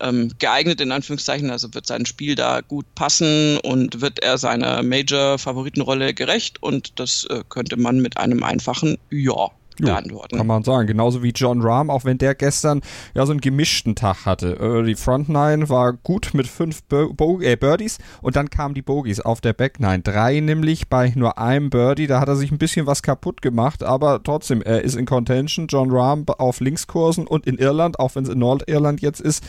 ähm, 0.00 0.32
geeignet, 0.38 0.80
in 0.80 0.92
Anführungszeichen, 0.92 1.50
also 1.50 1.72
wird 1.74 1.86
sein 1.86 2.06
Spiel 2.06 2.34
da 2.34 2.60
gut 2.60 2.86
passen 2.94 3.58
und 3.58 4.00
wird 4.00 4.20
er 4.20 4.38
seiner 4.38 4.82
Major-Favoritenrolle 4.82 6.14
gerecht? 6.14 6.62
Und 6.62 6.98
das 7.00 7.24
äh, 7.24 7.42
könnte 7.48 7.76
man 7.76 8.00
mit 8.00 8.16
einem 8.16 8.42
einfachen 8.42 8.98
Ja 9.10 9.50
beantworten. 9.86 10.36
Kann 10.36 10.46
man 10.46 10.62
sagen. 10.62 10.86
Genauso 10.86 11.22
wie 11.22 11.30
John 11.30 11.62
Rahm, 11.62 11.90
auch 11.90 12.04
wenn 12.04 12.18
der 12.18 12.34
gestern 12.34 12.80
ja 13.14 13.24
so 13.26 13.32
einen 13.32 13.40
gemischten 13.40 13.94
Tag 13.94 14.26
hatte. 14.26 14.58
Äh, 14.58 14.84
die 14.84 14.94
Front 14.94 15.28
Nine 15.28 15.68
war 15.68 15.92
gut 15.92 16.30
mit 16.34 16.46
fünf 16.46 16.82
Bo 16.84 17.40
äh, 17.40 17.56
Birdies 17.56 17.98
und 18.22 18.36
dann 18.36 18.50
kamen 18.50 18.74
die 18.74 18.82
Bogies 18.82 19.20
auf 19.20 19.40
der 19.40 19.52
Back 19.52 19.80
Nine. 19.80 20.00
Drei 20.00 20.40
nämlich 20.40 20.88
bei 20.88 21.12
nur 21.14 21.38
einem 21.38 21.70
Birdie. 21.70 22.06
Da 22.06 22.20
hat 22.20 22.28
er 22.28 22.36
sich 22.36 22.50
ein 22.50 22.58
bisschen 22.58 22.86
was 22.86 23.02
kaputt 23.02 23.42
gemacht, 23.42 23.82
aber 23.82 24.22
trotzdem, 24.22 24.62
er 24.62 24.82
ist 24.82 24.94
in 24.94 25.06
Contention. 25.06 25.66
John 25.68 25.90
Rahm 25.90 26.24
auf 26.38 26.60
Linkskursen 26.60 27.26
und 27.26 27.46
in 27.46 27.58
Irland, 27.58 27.98
auch 27.98 28.14
wenn 28.14 28.24
es 28.24 28.30
in 28.30 28.38
Nordirland 28.38 29.00
jetzt 29.00 29.20
ist, 29.20 29.44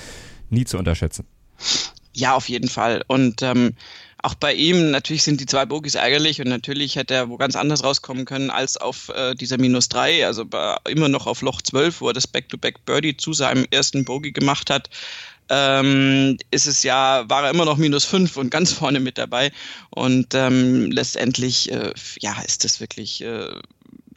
nie 0.50 0.66
zu 0.66 0.78
unterschätzen. 0.78 1.26
Ja, 2.14 2.36
auf 2.36 2.50
jeden 2.50 2.70
Fall. 2.70 3.04
Und 3.08 3.42
ähm, 3.42 3.76
auch 4.22 4.36
bei 4.36 4.54
ihm, 4.54 4.92
natürlich 4.92 5.24
sind 5.24 5.40
die 5.40 5.46
zwei 5.46 5.66
Bogies 5.66 5.96
ärgerlich 5.96 6.42
und 6.42 6.48
natürlich 6.48 6.96
hätte 6.96 7.14
er 7.14 7.30
wo 7.30 7.38
ganz 7.38 7.56
anders 7.56 7.84
rauskommen 7.84 8.26
können 8.26 8.50
als 8.50 8.78
auf 8.78 9.10
äh, 9.10 9.34
dieser 9.36 9.58
Minus 9.58 9.90
3, 9.90 10.26
also 10.26 10.46
bei, 10.46 10.78
immer 10.90 11.10
noch 11.10 11.26
auf 11.28 11.42
Loch 11.42 11.62
12, 11.62 12.02
wo 12.02 12.08
er 12.10 12.14
das 12.14 12.28
Back-to-Back 12.28 12.86
Birdie 12.86 13.16
zu 13.16 13.34
seinem 13.34 13.66
ersten 13.72 14.06
Bogie 14.06 14.34
gemacht 14.34 14.70
hat. 14.70 14.90
Ähm, 15.50 16.38
ist 16.52 16.68
es 16.68 16.84
ja, 16.84 17.28
war 17.28 17.44
er 17.44 17.50
immer 17.50 17.66
noch 17.66 17.78
minus 17.78 18.06
5 18.06 18.38
und 18.38 18.52
ganz 18.52 18.72
vorne 18.74 19.00
mit 19.00 19.18
dabei. 19.18 19.52
Und 19.90 20.36
ähm, 20.36 20.92
letztendlich, 20.92 21.72
äh, 21.72 21.92
ja, 22.20 22.40
ist 22.46 22.64
das 22.64 22.80
wirklich 22.80 23.22
äh, 23.24 23.50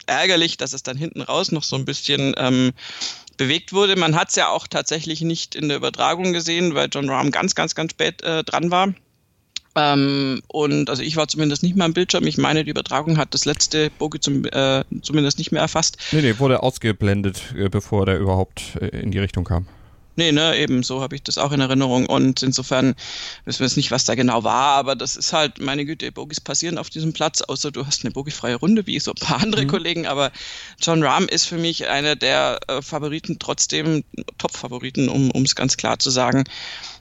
ärgerlich, 0.05 0.57
dass 0.57 0.73
es 0.73 0.83
dann 0.83 0.97
hinten 0.97 1.21
raus 1.21 1.51
noch 1.51 1.63
so 1.63 1.75
ein 1.75 1.85
bisschen 1.85 2.35
ähm, 2.37 2.71
bewegt 3.37 3.73
wurde. 3.73 3.95
Man 3.95 4.15
hat 4.15 4.29
es 4.29 4.35
ja 4.35 4.49
auch 4.49 4.67
tatsächlich 4.67 5.21
nicht 5.21 5.55
in 5.55 5.69
der 5.69 5.77
Übertragung 5.77 6.33
gesehen, 6.33 6.75
weil 6.75 6.89
John 6.91 7.09
Rahm 7.09 7.31
ganz, 7.31 7.55
ganz, 7.55 7.73
ganz 7.73 7.91
spät 7.91 8.21
äh, 8.21 8.43
dran 8.43 8.69
war. 8.69 8.93
Ähm, 9.75 10.41
und 10.47 10.89
also 10.89 11.01
ich 11.01 11.15
war 11.15 11.27
zumindest 11.27 11.63
nicht 11.63 11.75
mehr 11.75 11.85
am 11.85 11.93
Bildschirm. 11.93 12.27
Ich 12.27 12.37
meine, 12.37 12.63
die 12.63 12.69
Übertragung 12.69 13.17
hat 13.17 13.33
das 13.33 13.45
letzte 13.45 13.89
Bogie 13.97 14.19
zum, 14.19 14.45
äh, 14.45 14.83
zumindest 15.01 15.37
nicht 15.39 15.51
mehr 15.51 15.61
erfasst. 15.61 15.97
Nee, 16.11 16.21
nee, 16.21 16.39
wurde 16.39 16.61
ausgeblendet, 16.61 17.53
äh, 17.57 17.69
bevor 17.69 18.05
der 18.05 18.19
überhaupt 18.19 18.77
äh, 18.79 18.87
in 18.87 19.11
die 19.11 19.19
Richtung 19.19 19.43
kam. 19.43 19.67
Nee, 20.15 20.31
ne, 20.31 20.57
eben, 20.57 20.83
so 20.83 21.01
habe 21.01 21.15
ich 21.15 21.23
das 21.23 21.37
auch 21.37 21.51
in 21.51 21.59
Erinnerung. 21.59 22.05
Und 22.05 22.43
insofern 22.43 22.95
wissen 23.45 23.59
wir 23.59 23.67
jetzt 23.67 23.77
nicht, 23.77 23.91
was 23.91 24.05
da 24.05 24.15
genau 24.15 24.43
war, 24.43 24.75
aber 24.75 24.95
das 24.95 25.15
ist 25.15 25.33
halt, 25.33 25.59
meine 25.59 25.85
Güte, 25.85 26.11
Bogies 26.11 26.41
passieren 26.41 26.77
auf 26.77 26.89
diesem 26.89 27.13
Platz, 27.13 27.41
außer 27.41 27.71
du 27.71 27.85
hast 27.85 28.03
eine 28.03 28.11
bogiefreie 28.11 28.55
Runde, 28.55 28.85
wie 28.85 28.99
so 28.99 29.11
ein 29.11 29.27
paar 29.27 29.41
andere 29.41 29.63
mhm. 29.63 29.67
Kollegen. 29.67 30.07
Aber 30.07 30.31
John 30.79 31.03
Rahm 31.03 31.27
ist 31.27 31.45
für 31.45 31.57
mich 31.57 31.87
einer 31.87 32.15
der 32.15 32.59
äh, 32.67 32.81
Favoriten, 32.81 33.39
trotzdem 33.39 34.03
Top-Favoriten, 34.37 35.09
um 35.09 35.43
es 35.43 35.55
ganz 35.55 35.77
klar 35.77 35.99
zu 35.99 36.09
sagen 36.09 36.43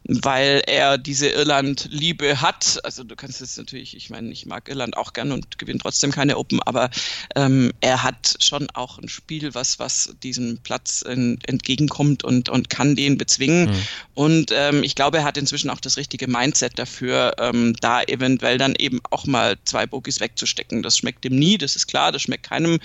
weil 0.05 0.63
er 0.67 0.99
diese 0.99 1.29
Irland-Liebe 1.29 2.41
hat. 2.41 2.81
Also 2.85 3.05
du 3.05 3.15
kannst 3.15 3.41
es 3.41 3.57
natürlich, 3.57 3.97
ich 3.97 4.11
meine, 4.11 4.31
ich 4.31 4.47
mag 4.47 4.69
Irland 4.69 4.97
auch 4.97 5.13
gern 5.13 5.33
und 5.33 5.59
gewinne 5.59 5.79
trotzdem 5.79 6.11
keine 6.11 6.37
Open, 6.39 6.61
aber 6.63 6.91
ähm, 7.37 7.73
er 7.81 8.03
hat 8.03 8.37
schon 8.41 8.69
auch 8.71 8.99
ein 8.99 9.09
Spiel, 9.09 9.55
was, 9.55 9.79
was 9.79 10.15
diesem 10.23 10.59
Platz 10.59 11.03
in, 11.03 11.39
entgegenkommt 11.47 12.25
und, 12.25 12.49
und 12.49 12.69
kann 12.69 12.97
den 13.03 13.19
bezwingen. 13.19 13.71
Mhm. 13.71 13.83
Und 14.15 14.53
ähm, 14.53 14.83
ich 14.83 14.95
glaube, 14.95 15.19
er 15.19 15.25
hat 15.25 15.39
inzwischen 15.39 15.71
auch 15.71 15.81
das 15.81 15.97
richtige 15.97 16.29
Mindset 16.29 16.79
dafür, 16.79 17.35
ähm, 17.39 17.75
da 17.81 18.03
eventuell 18.03 18.59
dann 18.59 18.75
eben 18.79 19.01
auch 19.11 19.27
mal 19.27 19.57
zwei 19.65 19.87
Bogies 19.87 20.21
wegzustecken. 20.21 20.83
Das 20.83 20.99
schmeckt 20.99 21.25
ihm 21.25 21.37
nie, 21.37 21.59
das 21.59 21.77
ist 21.77 21.87
klar, 21.87 22.13
das 22.13 22.23
schmeckt 22.23 22.49
keinem. 22.49 22.79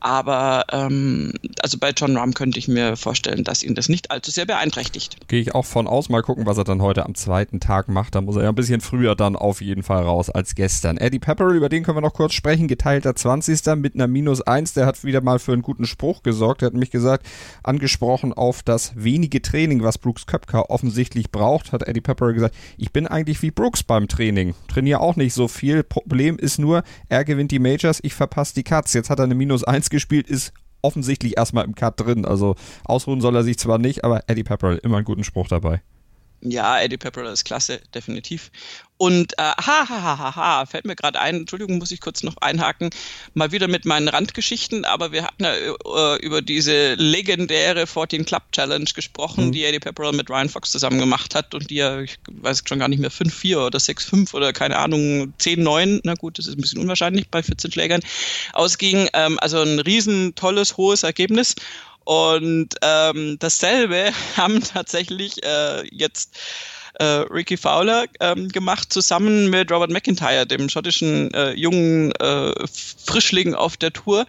Aber 0.00 0.64
ähm, 0.72 1.34
also 1.60 1.78
bei 1.78 1.90
John 1.90 2.16
Rahm 2.16 2.34
könnte 2.34 2.58
ich 2.58 2.66
mir 2.66 2.96
vorstellen, 2.96 3.44
dass 3.44 3.62
ihn 3.62 3.74
das 3.74 3.88
nicht 3.88 4.10
allzu 4.10 4.30
sehr 4.30 4.46
beeinträchtigt. 4.46 5.28
Gehe 5.28 5.40
ich 5.40 5.54
auch 5.54 5.66
von 5.66 5.86
aus, 5.86 6.08
mal 6.08 6.22
gucken, 6.22 6.46
was 6.46 6.56
er 6.56 6.64
dann 6.64 6.82
heute 6.82 7.04
am 7.04 7.14
zweiten 7.14 7.60
Tag 7.60 7.88
macht. 7.88 8.14
Da 8.14 8.20
muss 8.20 8.36
er 8.36 8.44
ja 8.44 8.48
ein 8.48 8.54
bisschen 8.54 8.80
früher 8.80 9.14
dann 9.14 9.36
auf 9.36 9.60
jeden 9.60 9.82
Fall 9.82 10.02
raus 10.02 10.30
als 10.30 10.54
gestern. 10.54 10.96
Eddie 10.96 11.18
Pepperell, 11.18 11.56
über 11.56 11.68
den 11.68 11.84
können 11.84 11.98
wir 11.98 12.02
noch 12.02 12.14
kurz 12.14 12.32
sprechen. 12.32 12.68
Geteilter 12.68 13.14
20. 13.14 13.76
mit 13.76 13.94
einer 13.94 14.06
Minus 14.06 14.40
1. 14.40 14.72
Der 14.72 14.86
hat 14.86 15.04
wieder 15.04 15.20
mal 15.20 15.38
für 15.38 15.52
einen 15.52 15.62
guten 15.62 15.86
Spruch 15.86 16.22
gesorgt. 16.22 16.62
Er 16.62 16.66
hat 16.66 16.72
nämlich 16.72 16.90
gesagt, 16.90 17.26
angesprochen 17.62 18.32
auf 18.32 18.62
das 18.62 18.92
wenige 18.96 19.42
Training, 19.42 19.59
was 19.82 19.98
Brooks 19.98 20.26
Köpker 20.26 20.70
offensichtlich 20.70 21.30
braucht, 21.30 21.72
hat 21.72 21.86
Eddie 21.86 22.00
Pepperell 22.00 22.34
gesagt, 22.34 22.54
ich 22.76 22.92
bin 22.92 23.06
eigentlich 23.06 23.42
wie 23.42 23.50
Brooks 23.50 23.82
beim 23.82 24.08
Training. 24.08 24.54
Trainiere 24.68 25.00
auch 25.00 25.16
nicht 25.16 25.34
so 25.34 25.48
viel. 25.48 25.82
Problem 25.82 26.38
ist 26.38 26.58
nur, 26.58 26.82
er 27.08 27.24
gewinnt 27.24 27.50
die 27.50 27.58
Majors, 27.58 28.00
ich 28.02 28.14
verpasse 28.14 28.54
die 28.54 28.64
Cuts. 28.64 28.94
Jetzt 28.94 29.10
hat 29.10 29.18
er 29.18 29.24
eine 29.24 29.34
Minus 29.34 29.64
1 29.64 29.90
gespielt, 29.90 30.28
ist 30.28 30.52
offensichtlich 30.82 31.36
erstmal 31.36 31.64
im 31.64 31.74
Cut 31.74 32.00
drin. 32.00 32.24
Also 32.24 32.56
ausruhen 32.84 33.20
soll 33.20 33.36
er 33.36 33.44
sich 33.44 33.58
zwar 33.58 33.78
nicht, 33.78 34.04
aber 34.04 34.24
Eddie 34.26 34.44
Pepperell 34.44 34.78
immer 34.78 34.96
einen 34.96 35.04
guten 35.04 35.24
Spruch 35.24 35.48
dabei. 35.48 35.82
Ja, 36.42 36.80
Eddie 36.80 36.96
Pepperell 36.96 37.32
ist 37.32 37.44
klasse, 37.44 37.80
definitiv. 37.94 38.50
Und 38.96 39.32
äh, 39.38 39.42
ha, 39.42 39.88
ha, 39.88 39.88
ha, 39.88 40.18
ha, 40.18 40.36
ha, 40.36 40.66
fällt 40.66 40.84
mir 40.84 40.94
gerade 40.94 41.18
ein, 41.18 41.36
Entschuldigung, 41.36 41.78
muss 41.78 41.90
ich 41.90 42.02
kurz 42.02 42.22
noch 42.22 42.36
einhaken, 42.42 42.90
mal 43.32 43.50
wieder 43.50 43.66
mit 43.66 43.86
meinen 43.86 44.08
Randgeschichten, 44.08 44.84
aber 44.84 45.10
wir 45.10 45.24
hatten 45.24 45.44
ja 45.44 45.54
äh, 45.54 46.16
über 46.20 46.42
diese 46.42 46.96
legendäre 46.96 47.86
14 47.86 48.26
Club 48.26 48.42
Challenge 48.52 48.90
gesprochen, 48.94 49.46
mhm. 49.46 49.52
die 49.52 49.64
Eddie 49.64 49.78
Pepperell 49.78 50.12
mit 50.12 50.28
Ryan 50.28 50.50
Fox 50.50 50.70
zusammen 50.70 50.98
gemacht 50.98 51.34
hat 51.34 51.54
und 51.54 51.70
die 51.70 51.76
ja, 51.76 52.00
ich 52.00 52.18
weiß 52.30 52.62
schon 52.68 52.78
gar 52.78 52.88
nicht 52.88 53.00
mehr, 53.00 53.10
5-4 53.10 53.66
oder 53.66 53.78
6-5 53.78 54.34
oder 54.34 54.52
keine 54.52 54.76
Ahnung, 54.76 55.32
10-9, 55.40 56.00
na 56.04 56.12
gut, 56.12 56.38
das 56.38 56.46
ist 56.46 56.58
ein 56.58 56.60
bisschen 56.60 56.82
unwahrscheinlich 56.82 57.30
bei 57.30 57.42
14 57.42 57.72
Schlägern, 57.72 58.02
ausging. 58.52 59.08
Ähm, 59.14 59.38
also 59.40 59.62
ein 59.62 59.78
riesen 59.78 60.34
tolles, 60.34 60.76
hohes 60.76 61.04
Ergebnis. 61.04 61.54
Und 62.04 62.74
ähm, 62.82 63.36
dasselbe 63.38 64.12
haben 64.36 64.62
tatsächlich 64.62 65.42
äh, 65.44 65.86
jetzt 65.90 66.38
äh, 66.94 67.04
Ricky 67.04 67.56
Fowler 67.56 68.06
ähm, 68.20 68.48
gemacht, 68.48 68.92
zusammen 68.92 69.48
mit 69.48 69.70
Robert 69.70 69.90
McIntyre, 69.90 70.46
dem 70.46 70.68
schottischen 70.68 71.32
äh, 71.32 71.52
jungen 71.52 72.12
äh, 72.12 72.52
Frischling 73.04 73.54
auf 73.54 73.76
der 73.76 73.92
Tour. 73.92 74.26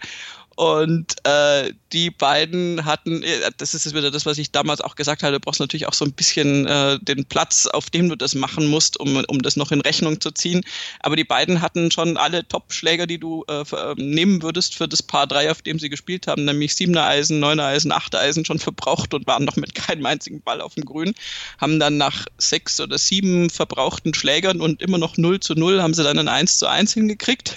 Und 0.62 1.16
äh, 1.26 1.72
die 1.92 2.12
beiden 2.12 2.84
hatten, 2.84 3.24
äh, 3.24 3.50
das 3.56 3.74
ist 3.74 3.96
wieder 3.96 4.12
das, 4.12 4.26
was 4.26 4.38
ich 4.38 4.52
damals 4.52 4.80
auch 4.80 4.94
gesagt 4.94 5.24
habe, 5.24 5.32
du 5.32 5.40
brauchst 5.40 5.58
natürlich 5.58 5.88
auch 5.88 5.92
so 5.92 6.04
ein 6.04 6.12
bisschen 6.12 6.68
äh, 6.68 7.00
den 7.02 7.24
Platz, 7.24 7.66
auf 7.66 7.90
dem 7.90 8.08
du 8.08 8.14
das 8.14 8.36
machen 8.36 8.68
musst, 8.68 9.00
um, 9.00 9.24
um 9.26 9.42
das 9.42 9.56
noch 9.56 9.72
in 9.72 9.80
Rechnung 9.80 10.20
zu 10.20 10.30
ziehen. 10.30 10.62
Aber 11.00 11.16
die 11.16 11.24
beiden 11.24 11.62
hatten 11.62 11.90
schon 11.90 12.16
alle 12.16 12.46
Top-Schläger, 12.46 13.08
die 13.08 13.18
du 13.18 13.44
äh, 13.48 13.62
äh, 13.62 13.94
nehmen 13.96 14.40
würdest 14.40 14.76
für 14.76 14.86
das 14.86 15.02
Paar 15.02 15.26
3, 15.26 15.50
auf 15.50 15.62
dem 15.62 15.80
sie 15.80 15.88
gespielt 15.88 16.28
haben, 16.28 16.44
nämlich 16.44 16.74
7er 16.74 17.08
Eisen, 17.08 17.42
9er 17.42 17.64
Eisen, 17.64 17.92
8er 17.92 18.18
Eisen 18.18 18.44
schon 18.44 18.60
verbraucht 18.60 19.14
und 19.14 19.26
waren 19.26 19.44
noch 19.44 19.56
mit 19.56 19.74
keinem 19.74 20.06
einzigen 20.06 20.42
Ball 20.42 20.60
auf 20.60 20.76
dem 20.76 20.84
Grün. 20.84 21.12
Haben 21.58 21.80
dann 21.80 21.96
nach 21.96 22.26
sechs 22.38 22.78
oder 22.78 22.98
sieben 22.98 23.50
verbrauchten 23.50 24.14
Schlägern 24.14 24.60
und 24.60 24.80
immer 24.80 24.98
noch 24.98 25.16
0 25.16 25.40
zu 25.40 25.54
0 25.54 25.82
haben 25.82 25.94
sie 25.94 26.04
dann 26.04 26.20
ein 26.20 26.28
1 26.28 26.58
zu 26.58 26.68
1 26.68 26.94
hingekriegt. 26.94 27.56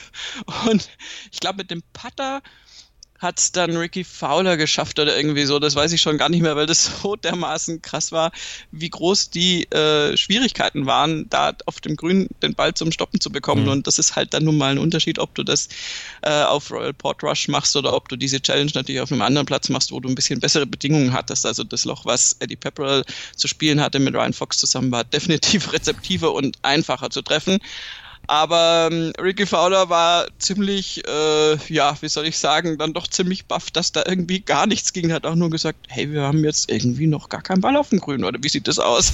Und 0.65 0.89
ich 1.31 1.39
glaube, 1.39 1.57
mit 1.57 1.69
dem 1.69 1.83
Putter 1.93 2.41
hat 3.25 3.39
es 3.39 3.51
dann 3.51 3.75
Ricky 3.75 4.03
Fowler 4.03 4.55
geschafft 4.55 5.00
oder 5.00 5.17
irgendwie 5.17 5.46
so. 5.46 5.60
Das 5.60 5.75
weiß 5.75 5.91
ich 5.91 6.01
schon 6.01 6.17
gar 6.17 6.29
nicht 6.29 6.41
mehr, 6.41 6.55
weil 6.55 6.67
das 6.67 6.86
so 7.01 7.15
dermaßen 7.15 7.82
krass 7.82 8.12
war, 8.12 8.32
wie 8.72 8.89
groß 8.89 9.32
die 9.32 9.70
äh, 9.72 10.15
Schwierigkeiten 10.15 10.86
waren, 10.86 11.27
da 11.29 11.53
auf 11.65 11.82
dem 11.82 11.98
Grün 11.98 12.29
den 12.41 12.55
Ball 12.55 12.74
zum 12.74 12.91
Stoppen 12.91 13.20
zu 13.20 13.32
bekommen. 13.32 13.63
Mhm. 13.63 13.72
Und 13.72 13.88
das 13.88 14.00
ist 14.00 14.15
halt 14.15 14.34
dann 14.34 14.46
nun 14.46 14.58
mal 14.58 14.72
ein 14.72 14.77
Unterschied, 14.77 15.20
ob 15.20 15.36
du 15.36 15.44
das 15.44 15.67
äh, 16.22 16.44
auf 16.44 16.72
Royal 16.72 16.94
Port 16.94 17.24
Rush 17.24 17.48
machst 17.48 17.75
oder 17.75 17.94
ob 17.94 18.08
du 18.08 18.15
diese 18.15 18.41
Challenge 18.41 18.72
natürlich 18.74 19.01
auf 19.01 19.12
einem 19.12 19.22
anderen 19.24 19.46
Platz 19.46 19.70
machst, 19.70 19.91
wo 19.91 20.00
du 20.00 20.08
ein 20.08 20.15
bisschen 20.15 20.39
bessere 20.39 20.65
Bedingungen 20.65 21.12
hattest. 21.12 21.46
Also 21.46 21.63
das 21.63 21.84
Loch, 21.84 22.05
was 22.05 22.38
Eddie 22.39 22.55
Pepperell 22.55 23.03
zu 23.36 23.48
spielen 23.48 23.82
hatte 23.82 24.00
mit 24.00 24.13
Ryan 24.13 24.34
Fox 24.34 24.58
zusammen, 24.58 24.91
war 24.91 25.03
definitiv 25.03 25.74
rezeptiver 25.74 26.34
und 26.34 26.58
einfacher 26.62 27.10
zu 27.10 27.22
treffen. 27.22 27.60
Aber 28.27 28.89
ähm, 28.91 29.13
Ricky 29.22 29.46
Fowler 29.46 29.89
war 29.89 30.27
ziemlich, 30.39 31.08
äh, 31.08 31.55
ja, 31.74 31.96
wie 32.01 32.10
soll 32.10 32.25
ich 32.25 32.38
sagen, 32.38 32.77
dann 32.77 32.94
doch 32.94 33.08
ziemlich 33.08 33.46
baff, 33.46 33.72
dass 33.72 33.91
da 33.91 34.03
irgendwie 34.05 34.39
gar 34.39 34.67
nichts 34.67 34.94
ging. 34.94 35.12
Hat 35.12 35.25
auch 35.25 35.36
nur 35.36 35.50
gesagt, 35.50 35.88
hey, 35.89 36.12
wir 36.12 36.22
haben 36.22 36.44
jetzt 36.44 36.72
irgendwie 36.72 37.08
noch 37.08 37.29
gar 37.29 37.41
keinen 37.41 37.62
Ball 37.62 37.75
auf 37.77 37.89
dem 37.89 38.00
Grün, 38.00 38.24
oder 38.24 38.39
wie 38.41 38.50
sieht 38.50 38.67
das 38.67 38.79
aus? 38.79 39.13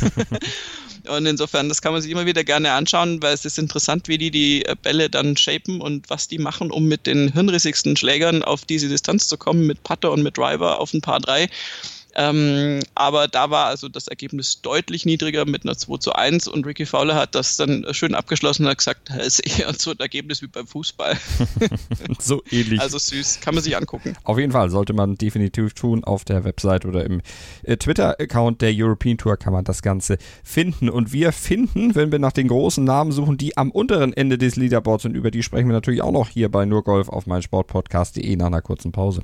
und 1.07 1.25
insofern, 1.25 1.69
das 1.69 1.81
kann 1.81 1.93
man 1.93 2.01
sich 2.01 2.11
immer 2.11 2.25
wieder 2.25 2.43
gerne 2.43 2.71
anschauen, 2.71 3.21
weil 3.21 3.33
es 3.33 3.45
ist 3.45 3.59
interessant, 3.59 4.07
wie 4.07 4.17
die 4.17 4.31
die 4.31 4.65
äh, 4.65 4.75
Bälle 4.81 5.09
dann 5.09 5.35
shapen 5.37 5.81
und 5.81 6.09
was 6.09 6.27
die 6.27 6.37
machen, 6.37 6.71
um 6.71 6.85
mit 6.85 7.07
den 7.07 7.33
hirnrissigsten 7.33 7.97
Schlägern 7.97 8.43
auf 8.43 8.65
diese 8.65 8.87
Distanz 8.87 9.27
zu 9.27 9.37
kommen, 9.37 9.67
mit 9.67 9.83
Putter 9.83 10.11
und 10.11 10.23
mit 10.23 10.37
Driver 10.37 10.79
auf 10.79 10.93
ein 10.93 11.01
Paar 11.01 11.19
3. 11.19 11.49
Ähm, 12.15 12.79
aber 12.95 13.27
da 13.27 13.49
war 13.49 13.67
also 13.67 13.87
das 13.87 14.07
Ergebnis 14.07 14.61
deutlich 14.61 15.05
niedriger 15.05 15.45
mit 15.45 15.63
einer 15.63 15.77
2 15.77 15.97
zu 15.97 16.13
1 16.13 16.47
und 16.47 16.65
Ricky 16.65 16.85
Fowler 16.85 17.15
hat 17.15 17.35
das 17.35 17.57
dann 17.57 17.85
schön 17.91 18.15
abgeschlossen 18.15 18.65
und 18.65 18.71
hat 18.71 18.79
gesagt, 18.79 19.09
es 19.17 19.39
ist 19.39 19.59
eher 19.59 19.73
so 19.73 19.91
ein 19.91 19.99
Ergebnis 19.99 20.41
wie 20.41 20.47
beim 20.47 20.67
Fußball. 20.67 21.17
so 22.19 22.43
ähnlich. 22.51 22.81
Also 22.81 22.97
süß, 22.97 23.39
kann 23.41 23.55
man 23.55 23.63
sich 23.63 23.77
angucken. 23.77 24.15
Auf 24.23 24.37
jeden 24.37 24.51
Fall 24.51 24.69
sollte 24.69 24.93
man 24.93 25.15
definitiv 25.15 25.73
tun. 25.73 26.03
Auf 26.03 26.25
der 26.25 26.43
Website 26.43 26.85
oder 26.85 27.05
im 27.05 27.21
äh, 27.63 27.77
Twitter-Account 27.77 28.61
der 28.61 28.71
European 28.73 29.17
Tour 29.17 29.37
kann 29.37 29.53
man 29.53 29.63
das 29.63 29.81
Ganze 29.81 30.17
finden. 30.43 30.89
Und 30.89 31.13
wir 31.13 31.31
finden, 31.31 31.95
wenn 31.95 32.11
wir 32.11 32.19
nach 32.19 32.31
den 32.31 32.47
großen 32.47 32.83
Namen 32.83 33.11
suchen, 33.11 33.37
die 33.37 33.57
am 33.57 33.71
unteren 33.71 34.13
Ende 34.13 34.37
des 34.37 34.55
Leaderboards 34.55 35.05
und 35.05 35.15
über 35.15 35.31
die 35.31 35.43
sprechen 35.43 35.67
wir 35.67 35.73
natürlich 35.73 36.01
auch 36.01 36.11
noch 36.11 36.29
hier 36.29 36.49
bei 36.49 36.65
Nurgolf 36.65 37.09
auf 37.09 37.25
meinsportpodcast.de 37.25 38.35
nach 38.35 38.47
einer 38.47 38.61
kurzen 38.61 38.91
Pause. 38.91 39.23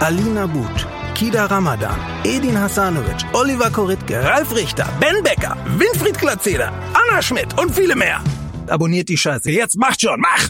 Alina 0.00 0.46
But, 0.46 0.86
Kida 1.14 1.46
Ramadan, 1.50 1.94
Edin 2.24 2.56
Hasanovic, 2.56 3.22
Oliver 3.34 3.70
Koritke, 3.70 4.24
Ralf 4.24 4.54
Richter, 4.54 4.86
Ben 4.98 5.22
Becker, 5.22 5.54
Winfried 5.76 6.18
Glatzeder, 6.18 6.72
Anna 6.94 7.20
Schmidt 7.20 7.58
und 7.58 7.70
viele 7.74 7.94
mehr. 7.94 8.18
Abonniert 8.66 9.10
die 9.10 9.18
Scheiße. 9.18 9.50
Jetzt 9.50 9.76
macht 9.76 10.00
schon, 10.00 10.18
mach! 10.18 10.48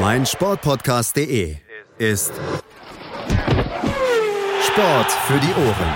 Mein 0.00 0.24
Sportpodcast.de 0.24 1.56
ist 1.98 2.32
Sport 4.68 5.10
für 5.26 5.40
die 5.40 5.54
Ohren. 5.66 5.94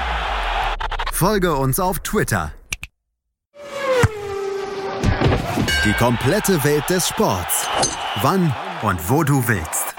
Folge 1.12 1.54
uns 1.54 1.78
auf 1.78 2.00
Twitter. 2.00 2.52
Die 5.84 5.92
komplette 5.92 6.64
Welt 6.64 6.90
des 6.90 7.06
Sports. 7.06 7.68
Wann 8.20 8.52
und 8.82 9.08
wo 9.08 9.24
du 9.24 9.46
willst. 9.48 9.94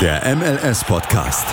Der 0.00 0.34
MLS-Podcast. 0.34 1.46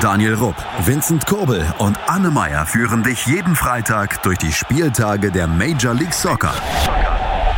Daniel 0.00 0.34
Rupp, 0.34 0.56
Vincent 0.80 1.26
Kurbel 1.26 1.64
und 1.78 1.96
Anne 2.06 2.30
Meyer 2.30 2.66
führen 2.66 3.02
dich 3.02 3.26
jeden 3.26 3.54
Freitag 3.54 4.22
durch 4.22 4.38
die 4.38 4.52
Spieltage 4.52 5.30
der 5.30 5.46
Major 5.46 5.94
League 5.94 6.12
Soccer. 6.12 6.54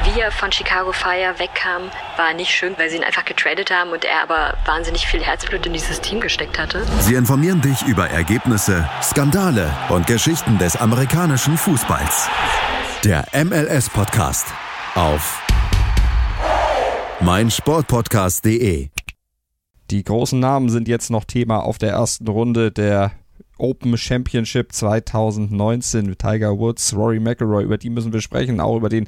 Wie 0.05 0.21
er 0.21 0.31
von 0.31 0.53
Chicago 0.53 0.93
Fire 0.93 1.35
wegkam, 1.38 1.91
war 2.17 2.35
nicht 2.35 2.50
schön, 2.50 2.75
weil 2.76 2.91
sie 2.91 2.97
ihn 2.97 3.05
einfach 3.05 3.25
getradet 3.25 3.71
haben 3.71 3.91
und 3.91 4.05
er 4.05 4.23
aber 4.23 4.55
wahnsinnig 4.67 5.07
viel 5.07 5.23
Herzblut 5.23 5.64
in 5.67 5.73
dieses 5.73 6.00
Team 6.03 6.21
gesteckt 6.21 6.59
hatte. 6.59 6.85
Sie 7.00 7.14
informieren 7.14 7.62
dich 7.62 7.83
über 7.83 8.11
Ergebnisse, 8.11 8.88
Skandale 9.03 9.71
und 9.88 10.07
Geschichten 10.07 10.59
des 10.59 10.76
amerikanischen 10.76 11.57
Fußballs. 11.57 12.29
Der 13.03 13.25
MLS-Podcast 13.33 14.47
auf 14.95 15.44
meinsportpodcast.de. 17.21 18.88
Die 19.90 20.04
großen 20.04 20.40
Namen 20.40 20.68
sind 20.68 20.88
jetzt 20.88 21.11
noch 21.11 21.25
Thema 21.25 21.61
auf 21.61 21.78
der 21.78 21.90
ersten 21.90 22.26
Runde 22.28 22.73
der 22.73 23.12
Open 23.56 23.97
Championship 23.97 24.73
2019 24.73 26.16
Tiger 26.18 26.59
Woods, 26.59 26.94
Rory 26.94 27.21
McIlroy, 27.21 27.62
über 27.62 27.78
die 27.78 27.90
müssen 27.90 28.12
wir 28.12 28.21
sprechen, 28.21 28.61
auch 28.61 28.76
über 28.76 28.88
den 28.88 29.06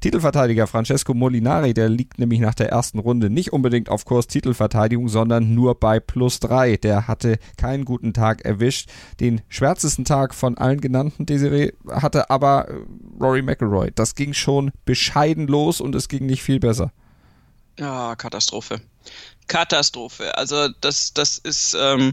Titelverteidiger 0.00 0.68
Francesco 0.68 1.12
Molinari, 1.12 1.74
der 1.74 1.88
liegt 1.88 2.20
nämlich 2.20 2.38
nach 2.38 2.54
der 2.54 2.68
ersten 2.68 3.00
Runde 3.00 3.30
nicht 3.30 3.52
unbedingt 3.52 3.88
auf 3.88 4.04
Kurs 4.04 4.28
Titelverteidigung, 4.28 5.08
sondern 5.08 5.54
nur 5.54 5.74
bei 5.74 5.98
plus 5.98 6.38
drei. 6.38 6.76
Der 6.76 7.08
hatte 7.08 7.38
keinen 7.56 7.84
guten 7.84 8.12
Tag 8.12 8.44
erwischt. 8.44 8.88
Den 9.18 9.40
schwärzesten 9.48 10.04
Tag 10.04 10.34
von 10.34 10.56
allen 10.56 10.80
genannten 10.80 11.26
Desiree 11.26 11.72
hatte 11.90 12.30
aber 12.30 12.68
äh, 12.68 12.74
Rory 13.20 13.42
McIlroy. 13.42 13.90
Das 13.92 14.14
ging 14.14 14.34
schon 14.34 14.70
bescheiden 14.84 15.48
los 15.48 15.80
und 15.80 15.96
es 15.96 16.06
ging 16.06 16.26
nicht 16.26 16.44
viel 16.44 16.60
besser. 16.60 16.92
Ja, 17.78 18.16
Katastrophe. 18.16 18.80
Katastrophe. 19.46 20.36
Also 20.36 20.68
das, 20.80 21.14
das 21.14 21.38
ist 21.38 21.74
ähm, 21.74 22.12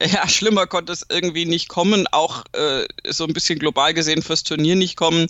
ja 0.00 0.28
schlimmer 0.28 0.66
konnte 0.66 0.92
es 0.92 1.06
irgendwie 1.08 1.44
nicht 1.44 1.68
kommen, 1.68 2.06
auch 2.08 2.44
äh, 2.52 2.86
so 3.08 3.24
ein 3.24 3.32
bisschen 3.32 3.58
global 3.58 3.94
gesehen 3.94 4.22
fürs 4.22 4.42
Turnier 4.42 4.74
nicht 4.74 4.96
kommen 4.96 5.28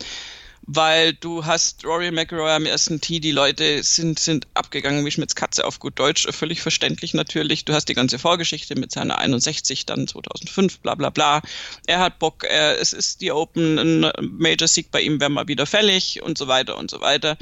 weil 0.66 1.12
du 1.12 1.44
hast 1.44 1.84
Rory 1.84 2.10
McIlroy 2.10 2.52
am 2.52 2.66
ersten 2.66 3.00
Tee, 3.00 3.20
die 3.20 3.32
Leute 3.32 3.82
sind, 3.82 4.18
sind 4.18 4.46
abgegangen 4.54 5.04
wie 5.04 5.10
Schmitz 5.10 5.34
Katze 5.34 5.64
auf 5.64 5.78
gut 5.78 5.98
Deutsch, 5.98 6.26
völlig 6.30 6.62
verständlich 6.62 7.14
natürlich. 7.14 7.64
Du 7.64 7.74
hast 7.74 7.86
die 7.88 7.94
ganze 7.94 8.18
Vorgeschichte 8.18 8.74
mit 8.74 8.90
seiner 8.90 9.18
61, 9.18 9.86
dann 9.86 10.08
2005, 10.08 10.80
bla 10.80 10.94
bla 10.94 11.10
bla. 11.10 11.42
Er 11.86 11.98
hat 11.98 12.18
Bock, 12.18 12.44
er, 12.44 12.80
es 12.80 12.92
ist 12.92 13.20
die 13.20 13.32
Open, 13.32 13.78
ein 13.78 14.12
Major 14.20 14.68
Sieg 14.68 14.90
bei 14.90 15.02
ihm 15.02 15.20
wäre 15.20 15.30
mal 15.30 15.48
wieder 15.48 15.66
fällig 15.66 16.22
und 16.22 16.38
so 16.38 16.48
weiter 16.48 16.78
und 16.78 16.90
so 16.90 17.00
weiter. 17.00 17.36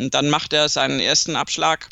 Und 0.00 0.14
dann 0.14 0.30
macht 0.30 0.52
er 0.52 0.68
seinen 0.68 1.00
ersten 1.00 1.36
Abschlag 1.36 1.88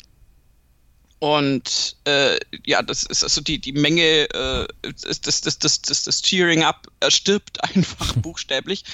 und 1.19 1.97
äh, 2.05 2.39
ja, 2.65 2.81
das 2.81 3.03
ist 3.03 3.23
also 3.23 3.41
die, 3.41 3.59
die 3.59 3.73
Menge, 3.73 4.29
äh, 4.29 4.67
das, 4.81 5.41
das, 5.41 5.41
das, 5.41 5.81
das, 5.81 6.03
das, 6.03 6.21
Cheering 6.21 6.63
Up 6.63 6.87
stirbt 7.09 7.61
einfach 7.75 8.13
buchstäblich, 8.15 8.85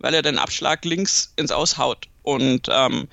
weil 0.00 0.14
er 0.14 0.22
den 0.22 0.38
Abschlag 0.38 0.84
links 0.86 1.32
ins 1.36 1.52
Aushaut. 1.52 2.08
Und 2.22 2.68
ähm, 2.70 3.08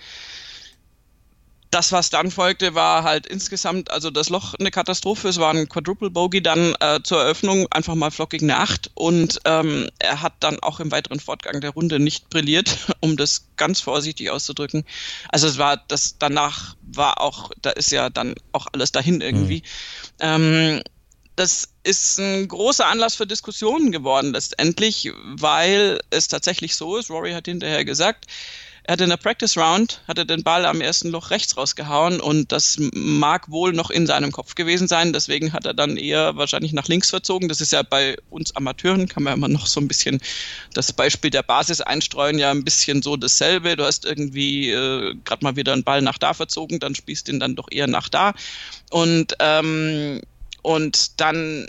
das, 1.72 1.94
was 1.94 2.10
dann 2.10 2.32
folgte, 2.32 2.76
war 2.76 3.04
halt 3.04 3.26
insgesamt, 3.26 3.92
also 3.92 4.12
das 4.12 4.30
Loch 4.30 4.54
eine 4.56 4.72
Katastrophe. 4.72 5.30
Es 5.30 5.40
war 5.40 5.54
ein 5.54 5.70
Quadruple 5.70 6.10
Bogey 6.10 6.44
dann 6.44 6.76
äh, 6.82 7.00
zur 7.02 7.22
Eröffnung, 7.22 7.68
einfach 7.72 7.96
mal 7.96 8.12
flockig 8.12 8.42
eine 8.44 8.58
8. 8.58 8.92
Und 8.94 9.40
ähm, 9.46 9.90
er 9.98 10.22
hat 10.22 10.34
dann 10.42 10.60
auch 10.60 10.82
im 10.82 10.92
weiteren 10.92 11.22
Fortgang 11.22 11.62
der 11.62 11.72
Runde 11.72 12.00
nicht 12.00 12.30
brilliert, 12.30 12.78
um 13.00 13.16
das 13.16 13.48
ganz 13.56 13.80
vorsichtig 13.80 14.30
auszudrücken. 14.30 14.84
Also 15.30 15.48
es 15.48 15.58
war, 15.58 15.78
das 15.78 16.18
danach 16.20 16.76
war 16.82 17.22
auch, 17.22 17.52
da 17.62 17.70
ist 17.70 17.92
ja 17.92 18.10
dann 18.10 18.36
auch 18.52 18.68
alles 18.74 18.92
dahin 18.92 19.22
irgendwie. 19.22 19.60
Mhm. 19.60 19.64
Ähm, 20.20 20.82
das 21.38 21.70
ist 21.84 22.20
ein 22.20 22.50
großer 22.50 22.86
Anlass 22.86 23.16
für 23.16 23.26
Diskussionen 23.26 23.94
geworden 23.94 24.34
letztendlich, 24.34 25.12
weil 25.24 26.02
es 26.10 26.28
tatsächlich 26.28 26.76
so 26.76 26.98
ist, 26.98 27.10
Rory 27.10 27.32
hat 27.32 27.46
hinterher 27.46 27.86
gesagt, 27.86 28.26
er 28.84 28.94
hat 28.94 29.02
in 29.02 29.10
der 29.10 29.18
Practice 29.18 29.58
Round 29.58 30.02
hat 30.08 30.18
er 30.18 30.26
den 30.26 30.44
Ball 30.44 30.66
am 30.66 30.82
ersten 30.82 31.10
Loch 31.10 31.30
rechts 31.30 31.56
rausgehauen 31.56 32.20
und 32.20 32.52
das 32.52 32.78
mag 32.94 33.52
wohl 33.52 33.74
noch 33.74 33.92
in 33.92 34.08
seinem 34.08 34.32
Kopf 34.32 34.56
gewesen 34.56 34.88
sein. 34.88 35.14
Deswegen 35.14 35.54
hat 35.54 35.66
er 35.66 35.76
dann 35.76 35.98
eher 35.98 36.36
wahrscheinlich 36.36 36.74
nach 36.74 36.88
links 36.88 37.12
verzogen. 37.12 37.48
Das 37.48 37.62
ist 37.62 37.72
ja 37.72 37.84
bei 37.84 38.18
uns 38.32 38.56
Amateuren, 38.56 39.08
kann 39.08 39.24
man 39.24 39.34
immer 39.34 39.48
noch 39.48 39.68
so 39.68 39.80
ein 39.80 39.88
bisschen 39.88 40.20
das 40.74 40.92
Beispiel 40.94 41.30
der 41.30 41.44
Basis 41.44 41.82
einstreuen, 41.82 42.40
ja 42.40 42.50
ein 42.50 42.64
bisschen 42.64 43.04
so 43.04 43.18
dasselbe. 43.18 43.76
Du 43.76 43.86
hast 43.86 44.06
irgendwie 44.06 44.72
äh, 44.72 45.16
gerade 45.26 45.44
mal 45.44 45.56
wieder 45.56 45.74
einen 45.74 45.84
Ball 45.84 46.02
nach 46.02 46.18
da 46.18 46.34
verzogen, 46.34 46.80
dann 46.80 46.96
spielst 46.96 47.28
du 47.28 47.34
ihn 47.34 47.40
dann 47.40 47.56
doch 47.56 47.68
eher 47.70 47.88
nach 47.88 48.10
da. 48.10 48.34
Und, 48.90 49.36
ähm, 49.40 50.22
und 50.64 51.20
dann 51.22 51.68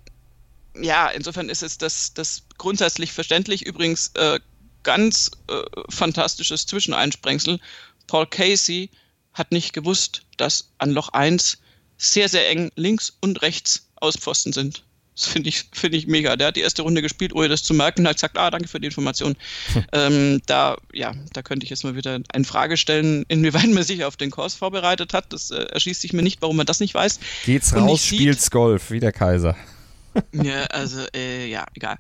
ja, 0.81 1.09
insofern 1.09 1.49
ist 1.51 1.63
es 1.63 1.77
das, 1.77 2.15
das 2.15 2.45
grundsätzlich 2.57 3.13
verständlich. 3.13 3.67
Übrigens 3.67 4.13
äh, 4.15 4.41
ganz 4.83 5.31
äh, 5.49 5.62
fantastisches 5.88 6.66
Zwischeneinsprengsel. 6.66 7.59
Paul 8.07 8.27
Casey 8.27 8.90
hat 9.33 9.53
nicht 9.53 9.73
gewusst, 9.73 10.23
dass 10.37 10.71
an 10.79 10.90
Loch 10.90 11.11
1 11.11 11.59
sehr, 11.97 12.29
sehr 12.29 12.49
eng 12.51 12.71
links 12.75 13.16
und 13.21 13.42
rechts 13.42 13.88
Auspfosten 13.97 14.53
sind. 14.53 14.85
Das 15.14 15.27
finde 15.27 15.51
ich, 15.51 15.66
finde 15.73 15.99
ich 15.99 16.07
mega. 16.07 16.37
Der 16.37 16.49
hat 16.49 16.57
die 16.57 16.62
erste 16.62 16.83
Runde 16.83 17.03
gespielt, 17.03 17.35
ohne 17.35 17.49
das 17.49 17.62
zu 17.62 17.75
merken, 17.75 18.01
und 18.01 18.09
hat 18.09 18.16
gesagt, 18.16 18.38
ah, 18.38 18.51
danke 18.51 18.66
für 18.66 18.81
die 18.81 18.87
Information. 18.87 19.37
Hm. 19.73 19.85
Ähm, 19.92 20.40
da, 20.47 20.79
ja, 20.92 21.12
da 21.35 21.42
könnte 21.42 21.64
ich 21.64 21.71
jetzt 21.71 21.85
mal 21.85 21.95
wieder 21.95 22.18
eine 22.33 22.45
Frage 22.45 22.79
stellen, 22.79 23.25
inwieweit 23.29 23.68
man 23.68 23.83
sich 23.83 24.05
auf 24.05 24.16
den 24.16 24.31
Kurs 24.31 24.55
vorbereitet 24.55 25.12
hat. 25.12 25.33
Das 25.33 25.51
äh, 25.51 25.64
erschließt 25.64 26.01
sich 26.01 26.14
mir 26.14 26.23
nicht, 26.23 26.40
warum 26.40 26.57
man 26.57 26.66
das 26.66 26.81
nicht 26.81 26.95
weiß. 26.95 27.21
Geht's 27.45 27.75
raus, 27.75 28.07
spielt's 28.07 28.51
Golf, 28.51 28.90
wie 28.90 29.01
der 29.01 29.12
Kaiser. 29.12 29.55
ja, 30.33 30.64
also, 30.64 31.05
äh, 31.14 31.47
ja, 31.47 31.66
egal. 31.75 31.99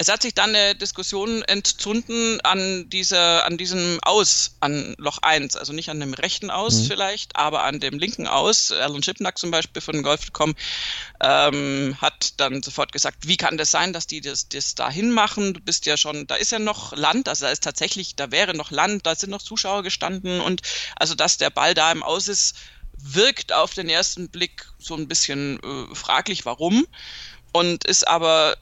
Es 0.00 0.06
hat 0.06 0.22
sich 0.22 0.32
dann 0.32 0.54
eine 0.54 0.76
Diskussion 0.76 1.42
entzünden 1.42 2.40
an 2.42 2.88
dieser, 2.88 3.44
an 3.44 3.58
diesem 3.58 3.98
Aus, 4.02 4.52
an 4.60 4.94
Loch 4.96 5.18
1, 5.22 5.56
also 5.56 5.72
nicht 5.72 5.88
an 5.88 5.98
dem 5.98 6.14
rechten 6.14 6.52
Aus 6.52 6.74
mhm. 6.74 6.84
vielleicht, 6.84 7.34
aber 7.34 7.64
an 7.64 7.80
dem 7.80 7.98
linken 7.98 8.28
Aus. 8.28 8.70
Alan 8.70 9.02
Schipnack 9.02 9.38
zum 9.38 9.50
Beispiel 9.50 9.82
von 9.82 10.04
Golf.com 10.04 10.54
ähm, 11.20 11.96
hat 12.00 12.34
dann 12.36 12.62
sofort 12.62 12.92
gesagt, 12.92 13.26
wie 13.26 13.36
kann 13.36 13.58
das 13.58 13.72
sein, 13.72 13.92
dass 13.92 14.06
die 14.06 14.20
das, 14.20 14.48
das 14.48 14.76
dahin 14.76 15.10
machen? 15.10 15.54
Du 15.54 15.60
bist 15.60 15.84
ja 15.84 15.96
schon, 15.96 16.28
da 16.28 16.36
ist 16.36 16.52
ja 16.52 16.60
noch 16.60 16.96
Land, 16.96 17.28
also 17.28 17.46
da 17.46 17.50
ist 17.50 17.64
tatsächlich, 17.64 18.14
da 18.14 18.30
wäre 18.30 18.56
noch 18.56 18.70
Land, 18.70 19.04
da 19.04 19.16
sind 19.16 19.30
noch 19.30 19.42
Zuschauer 19.42 19.82
gestanden 19.82 20.40
und 20.40 20.62
also 20.94 21.16
dass 21.16 21.38
der 21.38 21.50
Ball 21.50 21.74
da 21.74 21.90
im 21.90 22.04
Aus 22.04 22.28
ist, 22.28 22.54
wirkt 23.00 23.52
auf 23.52 23.74
den 23.74 23.88
ersten 23.88 24.28
Blick 24.28 24.66
so 24.78 24.94
ein 24.94 25.08
bisschen 25.08 25.58
äh, 25.58 25.94
fraglich, 25.96 26.46
warum 26.46 26.86
und 27.52 27.84
ist 27.84 28.06
aber 28.06 28.56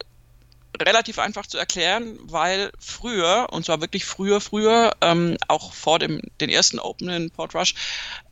relativ 0.82 1.18
einfach 1.18 1.46
zu 1.46 1.58
erklären, 1.58 2.18
weil 2.22 2.70
früher, 2.78 3.48
und 3.50 3.64
zwar 3.66 3.80
wirklich 3.80 4.04
früher, 4.04 4.40
früher, 4.40 4.96
ähm, 5.00 5.36
auch 5.48 5.72
vor 5.72 5.98
dem 5.98 6.20
den 6.40 6.50
ersten 6.50 6.78
Open 6.78 7.08
in 7.08 7.30
Portrush, 7.30 7.74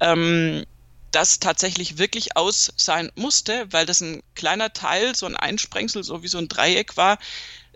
ähm, 0.00 0.64
das 1.10 1.38
tatsächlich 1.38 1.98
wirklich 1.98 2.36
aus 2.36 2.72
sein 2.76 3.10
musste, 3.14 3.72
weil 3.72 3.86
das 3.86 4.00
ein 4.00 4.22
kleiner 4.34 4.72
Teil, 4.72 5.14
so 5.14 5.26
ein 5.26 5.36
Einsprengsel, 5.36 6.02
so 6.02 6.22
wie 6.22 6.28
so 6.28 6.38
ein 6.38 6.48
Dreieck 6.48 6.96
war, 6.96 7.18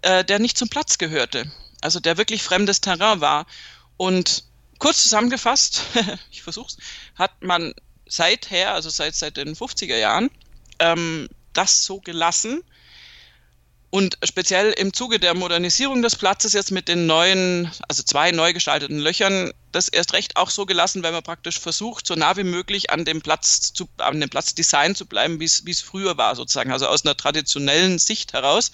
äh, 0.03 0.25
der 0.25 0.39
nicht 0.39 0.59
zum 0.59 0.69
Platz 0.69 0.99
gehörte. 0.99 1.51
Also 1.81 2.01
der 2.01 2.17
wirklich 2.17 2.43
fremdes 2.43 2.81
Terrain 2.81 3.21
war. 3.21 3.47
Und 3.97 4.45
kurz 4.79 5.03
zusammengefasst, 5.03 5.83
ich 6.31 6.43
versuch's, 6.43 6.79
hat 7.15 7.43
man 7.43 7.75
seither, 8.09 8.75
also 8.75 8.91
seit, 8.91 9.15
seit 9.15 9.37
den 9.37 9.55
50er 9.55 9.97
Jahren, 9.97 10.31
ähm, 10.81 11.29
das 11.53 11.85
so 11.85 12.01
gelassen, 12.01 12.63
und 13.91 14.19
speziell 14.23 14.73
im 14.73 14.93
Zuge 14.93 15.19
der 15.19 15.35
Modernisierung 15.35 16.03
des 16.03 16.17
Platzes 16.17 16.53
jetzt 16.53 16.71
mit 16.71 16.89
den 16.89 17.07
neuen, 17.07 17.71
also 17.89 18.03
zwei 18.03 18.33
neu 18.33 18.53
gestalteten 18.53 18.99
Löchern, 18.99 19.53
das 19.73 19.89
erst 19.89 20.13
recht 20.13 20.37
auch 20.37 20.51
so 20.51 20.67
gelassen, 20.67 21.03
weil 21.03 21.13
man 21.13 21.23
praktisch 21.23 21.59
versucht, 21.59 22.07
so 22.07 22.15
nah 22.15 22.37
wie 22.37 22.45
möglich 22.45 22.91
an 22.91 23.05
dem 23.05 23.23
Platz 23.23 23.73
zu, 23.73 23.89
an 23.99 24.21
dem 24.21 24.29
Platzdesign 24.29 24.95
zu 24.95 25.07
bleiben, 25.07 25.41
wie 25.41 25.45
es 25.45 25.81
früher 25.81 26.19
war, 26.19 26.37
sozusagen, 26.37 26.73
also 26.73 26.87
aus 26.87 27.05
einer 27.05 27.17
traditionellen 27.17 27.99
Sicht 27.99 28.35
heraus 28.35 28.73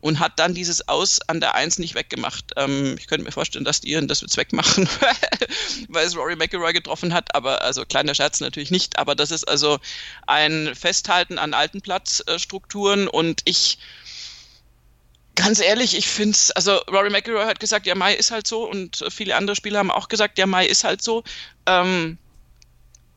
und 0.00 0.20
hat 0.20 0.38
dann 0.38 0.54
dieses 0.54 0.88
Aus 0.88 1.20
an 1.26 1.40
der 1.40 1.54
Eins 1.54 1.78
nicht 1.78 1.94
weggemacht. 1.94 2.52
Ähm, 2.56 2.96
ich 2.98 3.06
könnte 3.06 3.24
mir 3.24 3.32
vorstellen, 3.32 3.64
dass 3.64 3.80
die 3.80 3.88
ihren 3.88 4.08
das 4.08 4.20
jetzt 4.20 4.36
wegmachen, 4.36 4.88
weil 5.88 6.06
es 6.06 6.16
Rory 6.16 6.36
McIlroy 6.36 6.72
getroffen 6.72 7.12
hat, 7.12 7.34
aber 7.34 7.62
also 7.62 7.84
kleiner 7.84 8.14
Scherz 8.14 8.40
natürlich 8.40 8.70
nicht, 8.70 8.98
aber 8.98 9.14
das 9.14 9.30
ist 9.30 9.48
also 9.48 9.78
ein 10.26 10.74
Festhalten 10.74 11.38
an 11.38 11.54
alten 11.54 11.80
Platzstrukturen 11.80 13.08
und 13.08 13.42
ich 13.44 13.78
Ganz 15.36 15.60
ehrlich, 15.60 15.96
ich 15.96 16.08
finde 16.08 16.32
es, 16.32 16.50
also 16.50 16.78
Rory 16.90 17.10
McIlroy 17.10 17.44
hat 17.44 17.60
gesagt, 17.60 17.86
ja, 17.86 17.94
Mai 17.94 18.14
ist 18.14 18.30
halt 18.30 18.46
so 18.46 18.68
und 18.68 19.04
viele 19.10 19.36
andere 19.36 19.54
Spieler 19.54 19.78
haben 19.78 19.90
auch 19.90 20.08
gesagt, 20.08 20.38
ja, 20.38 20.46
Mai 20.46 20.66
ist 20.66 20.82
halt 20.82 21.02
so. 21.02 21.22
Ähm, 21.66 22.18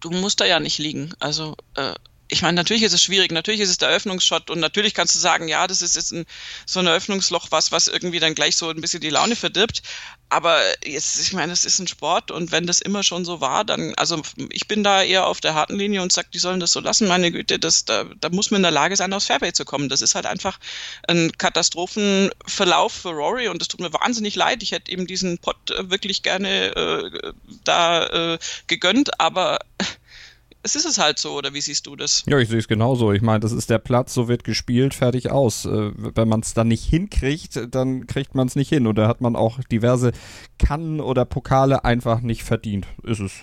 du 0.01 0.12
musst 0.12 0.41
da 0.41 0.45
ja 0.45 0.60
nicht 0.60 0.77
liegen. 0.79 1.13
Also 1.19 1.55
äh, 1.75 1.93
ich 2.31 2.43
meine, 2.43 2.55
natürlich 2.55 2.83
ist 2.83 2.93
es 2.93 3.01
schwierig, 3.01 3.31
natürlich 3.31 3.59
ist 3.59 3.69
es 3.69 3.79
der 3.79 3.89
Eröffnungsshot 3.89 4.51
und 4.51 4.59
natürlich 4.59 4.93
kannst 4.93 5.15
du 5.15 5.19
sagen, 5.19 5.47
ja, 5.47 5.65
das 5.65 5.81
ist 5.81 5.95
jetzt 5.95 6.11
ein, 6.11 6.25
so 6.65 6.79
ein 6.79 6.85
Eröffnungsloch, 6.85 7.47
was, 7.49 7.71
was 7.71 7.87
irgendwie 7.87 8.19
dann 8.19 8.35
gleich 8.35 8.55
so 8.55 8.69
ein 8.69 8.81
bisschen 8.81 9.01
die 9.01 9.09
Laune 9.09 9.35
verdirbt. 9.35 9.81
Aber 10.31 10.61
jetzt, 10.85 11.19
ich 11.19 11.33
meine, 11.33 11.51
es 11.51 11.65
ist 11.65 11.79
ein 11.79 11.87
Sport 11.87 12.29
und 12.29 12.51
wenn 12.51 12.67
das 12.67 12.81
immer 12.81 13.01
schon 13.01 13.25
so 13.25 13.41
war, 13.41 13.65
dann, 13.65 13.95
also 13.95 14.21
ich 14.51 14.67
bin 14.67 14.83
da 14.83 15.01
eher 15.01 15.25
auf 15.25 15.41
der 15.41 15.55
harten 15.55 15.75
Linie 15.75 16.03
und 16.03 16.11
sage, 16.11 16.27
die 16.31 16.37
sollen 16.37 16.59
das 16.59 16.71
so 16.71 16.79
lassen. 16.79 17.07
Meine 17.07 17.31
Güte, 17.31 17.57
das, 17.57 17.83
da, 17.85 18.03
da 18.21 18.29
muss 18.29 18.51
man 18.51 18.59
in 18.59 18.63
der 18.63 18.71
Lage 18.71 18.95
sein, 18.95 19.11
aufs 19.11 19.25
Fairway 19.25 19.51
zu 19.51 19.65
kommen. 19.65 19.89
Das 19.89 20.03
ist 20.03 20.13
halt 20.13 20.27
einfach 20.27 20.59
ein 21.07 21.31
Katastrophenverlauf 21.35 22.93
für 22.93 23.09
Rory 23.09 23.47
und 23.47 23.59
es 23.59 23.69
tut 23.69 23.79
mir 23.79 23.91
wahnsinnig 23.91 24.35
leid. 24.35 24.61
Ich 24.61 24.71
hätte 24.71 24.91
ihm 24.91 25.07
diesen 25.07 25.39
Pot 25.39 25.57
wirklich 25.79 26.21
gerne 26.21 26.75
äh, 26.75 27.31
da 27.63 28.33
äh, 28.33 28.39
gegönnt, 28.67 29.19
aber 29.19 29.57
es 30.63 30.76
ist 30.76 30.86
es 30.86 30.98
halt 30.98 31.19
so, 31.19 31.34
oder 31.34 31.54
wie 31.54 31.62
siehst 31.62 31.88
du 31.88 31.95
das? 31.95 32.24
Ja, 32.28 32.38
ich 32.38 32.50
sehe 32.50 32.60
es 32.60 32.67
genauso. 32.67 33.13
Ich 33.13 33.22
meine, 33.22 33.39
das 33.39 33.52
ist 33.52 33.69
der 33.69 33.80
Platz, 33.80 34.13
so 34.13 34.28
wird 34.28 34.43
gespielt, 34.43 34.93
fertig 34.93 35.32
aus. 35.32 35.65
Äh, 35.65 35.91
wenn 35.95 36.28
man 36.28 36.41
es 36.41 36.54
dann 36.54 36.67
nicht 36.67 36.84
hinkriegt, 36.84 37.60
dann 37.72 38.08
kriegt 38.08 38.36
man 38.36 38.48
es 38.48 38.56
nicht 38.56 38.69
hin. 38.69 38.88
Oder 38.88 39.08
hat 39.08 39.22
man 39.22 39.36
auch 39.36 39.60
diverse 39.72 40.12
Kannen 40.58 41.00
oder 41.00 41.26
Pokale 41.26 41.86
einfach 41.86 42.22
nicht 42.22 42.43
verdient. 42.43 42.88
Ist 43.04 43.19
es 43.19 43.34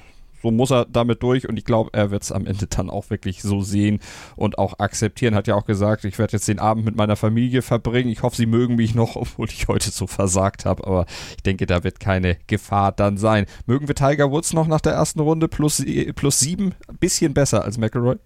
so 0.42 0.51
muss 0.51 0.70
er 0.70 0.87
damit 0.87 1.22
durch 1.22 1.49
und 1.49 1.57
ich 1.57 1.64
glaube, 1.64 1.90
er 1.92 2.11
wird 2.11 2.22
es 2.22 2.33
am 2.33 2.46
Ende 2.46 2.66
dann 2.66 2.90
auch 2.90 3.11
wirklich 3.11 3.42
so 3.42 3.62
sehen 3.62 4.01
und 4.37 4.59
auch 4.59 4.79
akzeptieren. 4.79 5.35
Hat 5.35 5.46
ja 5.46 5.55
auch 5.55 5.66
gesagt, 5.66 6.05
ich 6.05 6.18
werde 6.18 6.35
jetzt 6.35 6.49
den 6.49 6.59
Abend 6.59 6.85
mit 6.85 6.96
meiner 6.96 7.16
Familie 7.16 7.62
verbringen. 7.62 8.11
Ich 8.11 8.22
hoffe, 8.22 8.37
sie 8.37 8.46
mögen 8.46 8.77
mich 8.77 8.94
noch, 8.94 9.16
obwohl 9.16 9.49
ich 9.49 9.68
heute 9.68 9.90
so 9.90 10.07
versagt 10.07 10.64
habe, 10.64 10.87
aber 10.87 11.07
ich 11.37 11.42
denke, 11.42 11.66
da 11.66 11.85
wird 11.85 12.01
keine 12.01 12.37
Gefahr 12.46 12.92
dann 12.92 13.16
sein. 13.16 13.46
Mögen 13.66 13.88
wir 13.88 13.94
Tiger 13.94 14.31
Woods 14.31 14.53
noch 14.53 14.66
nach 14.66 14.81
der 14.81 14.92
ersten 14.92 15.20
Runde 15.20 15.49
plus, 15.49 15.83
plus 16.14 16.40
sieben? 16.40 16.75
bisschen 17.01 17.35
besser 17.35 17.64
als 17.64 17.79
McElroy? 17.79 18.16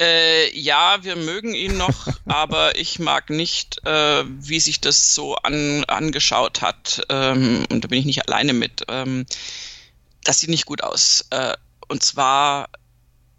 Äh, 0.00 0.58
ja, 0.58 0.98
wir 1.02 1.16
mögen 1.16 1.54
ihn 1.54 1.76
noch, 1.76 2.08
aber 2.26 2.78
ich 2.78 2.98
mag 2.98 3.30
nicht, 3.30 3.84
äh, 3.84 4.24
wie 4.26 4.60
sich 4.60 4.80
das 4.80 5.14
so 5.14 5.36
an, 5.36 5.84
angeschaut 5.84 6.62
hat. 6.62 7.02
Ähm, 7.08 7.64
und 7.70 7.84
da 7.84 7.88
bin 7.88 7.98
ich 7.98 8.06
nicht 8.06 8.26
alleine 8.28 8.52
mit. 8.52 8.84
Ähm, 8.88 9.26
das 10.24 10.40
sieht 10.40 10.50
nicht 10.50 10.66
gut 10.66 10.82
aus. 10.82 11.24
Äh, 11.30 11.56
und 11.88 12.02
zwar, 12.02 12.68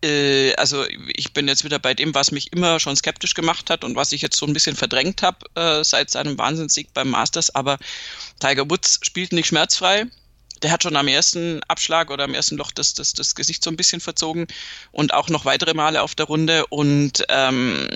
äh, 0.03 0.53
also 0.55 0.85
ich 1.13 1.33
bin 1.33 1.47
jetzt 1.47 1.63
wieder 1.63 1.79
bei 1.79 1.93
dem, 1.93 2.13
was 2.13 2.31
mich 2.31 2.51
immer 2.51 2.79
schon 2.79 2.95
skeptisch 2.95 3.33
gemacht 3.33 3.69
hat 3.69 3.83
und 3.83 3.95
was 3.95 4.11
ich 4.11 4.21
jetzt 4.21 4.37
so 4.37 4.45
ein 4.45 4.53
bisschen 4.53 4.75
verdrängt 4.75 5.21
habe 5.21 5.45
äh, 5.55 5.83
seit 5.83 6.09
seinem 6.09 6.37
Wahnsinnssieg 6.37 6.93
beim 6.93 7.09
Masters. 7.09 7.53
Aber 7.55 7.77
Tiger 8.39 8.69
Woods 8.69 8.99
spielt 9.03 9.31
nicht 9.31 9.47
schmerzfrei. 9.47 10.05
Der 10.61 10.71
hat 10.71 10.83
schon 10.83 10.95
am 10.95 11.07
ersten 11.07 11.63
Abschlag 11.63 12.11
oder 12.11 12.23
am 12.23 12.35
ersten 12.35 12.57
Loch 12.57 12.71
das, 12.71 12.93
das, 12.93 13.13
das 13.13 13.33
Gesicht 13.33 13.63
so 13.63 13.71
ein 13.71 13.77
bisschen 13.77 13.99
verzogen 13.99 14.45
und 14.91 15.13
auch 15.13 15.29
noch 15.29 15.45
weitere 15.45 15.73
Male 15.73 16.01
auf 16.03 16.13
der 16.13 16.27
Runde. 16.27 16.67
Und 16.67 17.23
ähm, 17.29 17.87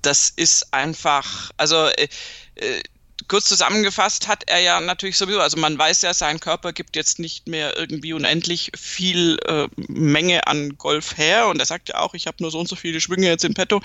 das 0.00 0.30
ist 0.30 0.72
einfach, 0.72 1.50
also 1.58 1.88
äh, 1.88 2.08
äh 2.54 2.82
kurz 3.28 3.46
zusammengefasst 3.46 4.28
hat 4.28 4.44
er 4.46 4.60
ja 4.60 4.80
natürlich 4.80 5.16
sowieso, 5.16 5.40
also 5.40 5.56
man 5.56 5.78
weiß 5.78 6.02
ja, 6.02 6.14
sein 6.14 6.40
Körper 6.40 6.72
gibt 6.72 6.96
jetzt 6.96 7.18
nicht 7.18 7.48
mehr 7.48 7.76
irgendwie 7.76 8.12
unendlich 8.12 8.70
viel 8.76 9.38
äh, 9.46 9.68
Menge 9.88 10.46
an 10.46 10.76
Golf 10.78 11.16
her. 11.16 11.48
Und 11.48 11.60
er 11.60 11.66
sagt 11.66 11.88
ja 11.88 11.98
auch, 12.00 12.14
ich 12.14 12.26
habe 12.26 12.38
nur 12.40 12.50
so 12.50 12.58
und 12.58 12.68
so 12.68 12.76
viele 12.76 13.00
Schwünge 13.00 13.26
jetzt 13.26 13.44
in 13.44 13.54
petto. 13.54 13.82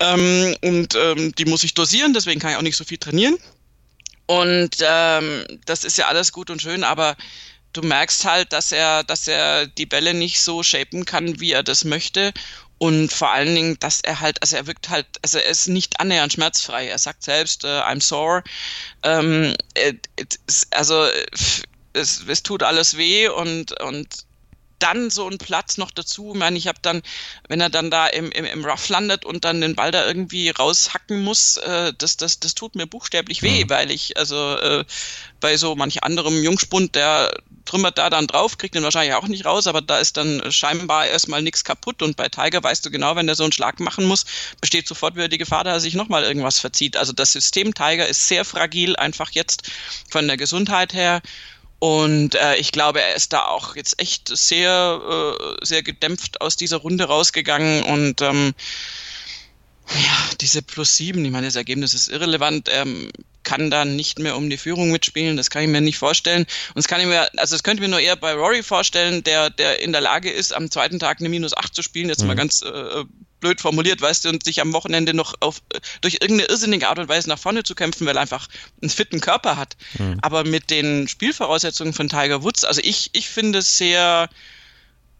Ähm, 0.00 0.56
und 0.62 0.94
ähm, 0.94 1.34
die 1.34 1.44
muss 1.44 1.64
ich 1.64 1.74
dosieren, 1.74 2.14
deswegen 2.14 2.40
kann 2.40 2.52
ich 2.52 2.56
auch 2.56 2.62
nicht 2.62 2.76
so 2.76 2.84
viel 2.84 2.98
trainieren. 2.98 3.38
Und 4.26 4.76
ähm, 4.80 5.46
das 5.66 5.84
ist 5.84 5.98
ja 5.98 6.08
alles 6.08 6.32
gut 6.32 6.50
und 6.50 6.62
schön, 6.62 6.84
aber 6.84 7.16
du 7.72 7.82
merkst 7.82 8.24
halt, 8.24 8.52
dass 8.52 8.72
er, 8.72 9.04
dass 9.04 9.28
er 9.28 9.66
die 9.66 9.86
Bälle 9.86 10.14
nicht 10.14 10.40
so 10.40 10.62
shapen 10.62 11.04
kann, 11.04 11.40
wie 11.40 11.52
er 11.52 11.62
das 11.62 11.84
möchte 11.84 12.32
und 12.82 13.12
vor 13.12 13.30
allen 13.30 13.54
Dingen, 13.54 13.76
dass 13.78 14.00
er 14.00 14.18
halt, 14.18 14.42
also 14.42 14.56
er 14.56 14.66
wirkt 14.66 14.88
halt, 14.88 15.06
also 15.22 15.38
er 15.38 15.46
ist 15.46 15.68
nicht 15.68 16.00
annähernd 16.00 16.32
schmerzfrei. 16.32 16.88
Er 16.88 16.98
sagt 16.98 17.22
selbst, 17.22 17.62
äh, 17.62 17.68
I'm 17.68 18.02
sore. 18.02 18.42
Ähm, 19.04 19.54
also 20.72 21.06
es, 21.92 22.24
es 22.26 22.42
tut 22.42 22.64
alles 22.64 22.96
weh 22.96 23.28
und, 23.28 23.80
und 23.82 24.26
dann 24.78 25.10
so 25.10 25.28
ein 25.28 25.38
Platz 25.38 25.78
noch 25.78 25.90
dazu. 25.90 26.32
Ich 26.32 26.38
meine, 26.38 26.58
ich 26.58 26.66
habe 26.66 26.78
dann, 26.82 27.02
wenn 27.48 27.60
er 27.60 27.70
dann 27.70 27.90
da 27.90 28.06
im, 28.06 28.30
im, 28.32 28.44
im 28.44 28.64
Rough 28.64 28.88
landet 28.88 29.24
und 29.24 29.44
dann 29.44 29.60
den 29.60 29.74
Ball 29.74 29.90
da 29.90 30.06
irgendwie 30.06 30.50
raushacken 30.50 31.22
muss, 31.22 31.56
äh, 31.58 31.92
das, 31.96 32.16
das, 32.16 32.40
das 32.40 32.54
tut 32.54 32.74
mir 32.74 32.86
buchstäblich 32.86 33.42
weh, 33.42 33.64
mhm. 33.64 33.70
weil 33.70 33.90
ich, 33.90 34.16
also 34.16 34.56
äh, 34.56 34.84
bei 35.40 35.56
so 35.56 35.74
manch 35.74 36.02
anderem 36.02 36.42
Jungspund, 36.42 36.94
der 36.94 37.32
trümmert 37.64 37.98
da 37.98 38.10
dann 38.10 38.26
drauf, 38.26 38.58
kriegt 38.58 38.74
den 38.74 38.82
wahrscheinlich 38.82 39.14
auch 39.14 39.28
nicht 39.28 39.44
raus, 39.44 39.66
aber 39.66 39.80
da 39.80 39.98
ist 39.98 40.16
dann 40.16 40.50
scheinbar 40.50 41.06
erstmal 41.06 41.42
nichts 41.42 41.64
kaputt 41.64 42.02
und 42.02 42.16
bei 42.16 42.28
Tiger 42.28 42.62
weißt 42.62 42.84
du 42.84 42.90
genau, 42.90 43.16
wenn 43.16 43.26
der 43.26 43.36
so 43.36 43.44
einen 43.44 43.52
Schlag 43.52 43.80
machen 43.80 44.04
muss, 44.04 44.24
besteht 44.60 44.88
sofort 44.88 45.14
wieder 45.14 45.28
die 45.28 45.38
Gefahr, 45.38 45.64
dass 45.64 45.74
er 45.74 45.80
sich 45.80 45.94
nochmal 45.94 46.24
irgendwas 46.24 46.58
verzieht. 46.58 46.96
Also 46.96 47.12
das 47.12 47.32
System 47.32 47.74
Tiger 47.74 48.06
ist 48.06 48.28
sehr 48.28 48.44
fragil, 48.44 48.96
einfach 48.96 49.30
jetzt 49.30 49.70
von 50.10 50.26
der 50.26 50.36
Gesundheit 50.36 50.92
her. 50.92 51.22
Und 51.82 52.36
äh, 52.36 52.54
ich 52.58 52.70
glaube, 52.70 53.02
er 53.02 53.16
ist 53.16 53.32
da 53.32 53.46
auch 53.46 53.74
jetzt 53.74 54.00
echt 54.00 54.28
sehr, 54.28 55.00
äh, 55.04 55.66
sehr 55.66 55.82
gedämpft 55.82 56.40
aus 56.40 56.54
dieser 56.54 56.76
Runde 56.76 57.06
rausgegangen 57.06 57.82
und 57.82 58.22
ähm, 58.22 58.54
ja, 59.88 60.30
diese 60.40 60.62
plus 60.62 60.96
sieben, 60.96 61.24
ich 61.24 61.32
meine, 61.32 61.48
das 61.48 61.56
Ergebnis 61.56 61.92
ist 61.92 62.06
irrelevant. 62.06 62.68
Ähm, 62.70 63.10
kann 63.42 63.68
dann 63.68 63.96
nicht 63.96 64.20
mehr 64.20 64.36
um 64.36 64.48
die 64.48 64.58
Führung 64.58 64.92
mitspielen. 64.92 65.36
Das 65.36 65.50
kann 65.50 65.64
ich 65.64 65.68
mir 65.68 65.80
nicht 65.80 65.98
vorstellen. 65.98 66.42
Und 66.42 66.76
das 66.76 66.86
kann 66.86 67.00
ich 67.00 67.08
mir, 67.08 67.28
also 67.36 67.56
das 67.56 67.64
könnte 67.64 67.82
ich 67.82 67.88
mir 67.88 67.90
nur 67.90 67.98
eher 67.98 68.14
bei 68.14 68.32
Rory 68.32 68.62
vorstellen, 68.62 69.24
der, 69.24 69.50
der 69.50 69.80
in 69.80 69.90
der 69.90 70.02
Lage 70.02 70.30
ist, 70.30 70.54
am 70.54 70.70
zweiten 70.70 71.00
Tag 71.00 71.18
eine 71.18 71.30
Minus 71.30 71.52
8 71.52 71.74
zu 71.74 71.82
spielen, 71.82 72.08
jetzt 72.08 72.20
mhm. 72.20 72.28
mal 72.28 72.36
ganz 72.36 72.62
äh, 72.62 73.02
blöd 73.42 73.60
formuliert, 73.60 74.00
weißt 74.00 74.24
du, 74.24 74.30
und 74.30 74.44
sich 74.44 74.62
am 74.62 74.72
Wochenende 74.72 75.12
noch 75.12 75.34
auf, 75.40 75.60
durch 76.00 76.14
irgendeine 76.14 76.48
irrsinnige 76.48 76.88
Art 76.88 76.98
und 76.98 77.08
Weise 77.08 77.28
nach 77.28 77.38
vorne 77.38 77.62
zu 77.64 77.74
kämpfen, 77.74 78.06
weil 78.06 78.16
er 78.16 78.22
einfach 78.22 78.48
einen 78.80 78.88
fitten 78.88 79.20
Körper 79.20 79.58
hat. 79.58 79.76
Mhm. 79.98 80.18
Aber 80.22 80.44
mit 80.44 80.70
den 80.70 81.08
Spielvoraussetzungen 81.08 81.92
von 81.92 82.08
Tiger 82.08 82.42
Woods, 82.42 82.64
also 82.64 82.80
ich, 82.82 83.10
ich 83.12 83.28
finde 83.28 83.58
es 83.58 83.76
sehr, 83.76 84.30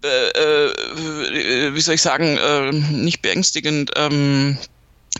äh, 0.02 0.28
äh, 0.30 1.74
wie 1.74 1.80
soll 1.80 1.96
ich 1.96 2.02
sagen, 2.02 2.38
äh, 2.38 2.72
nicht 2.72 3.20
beängstigend, 3.20 3.90
ähm, 3.96 4.56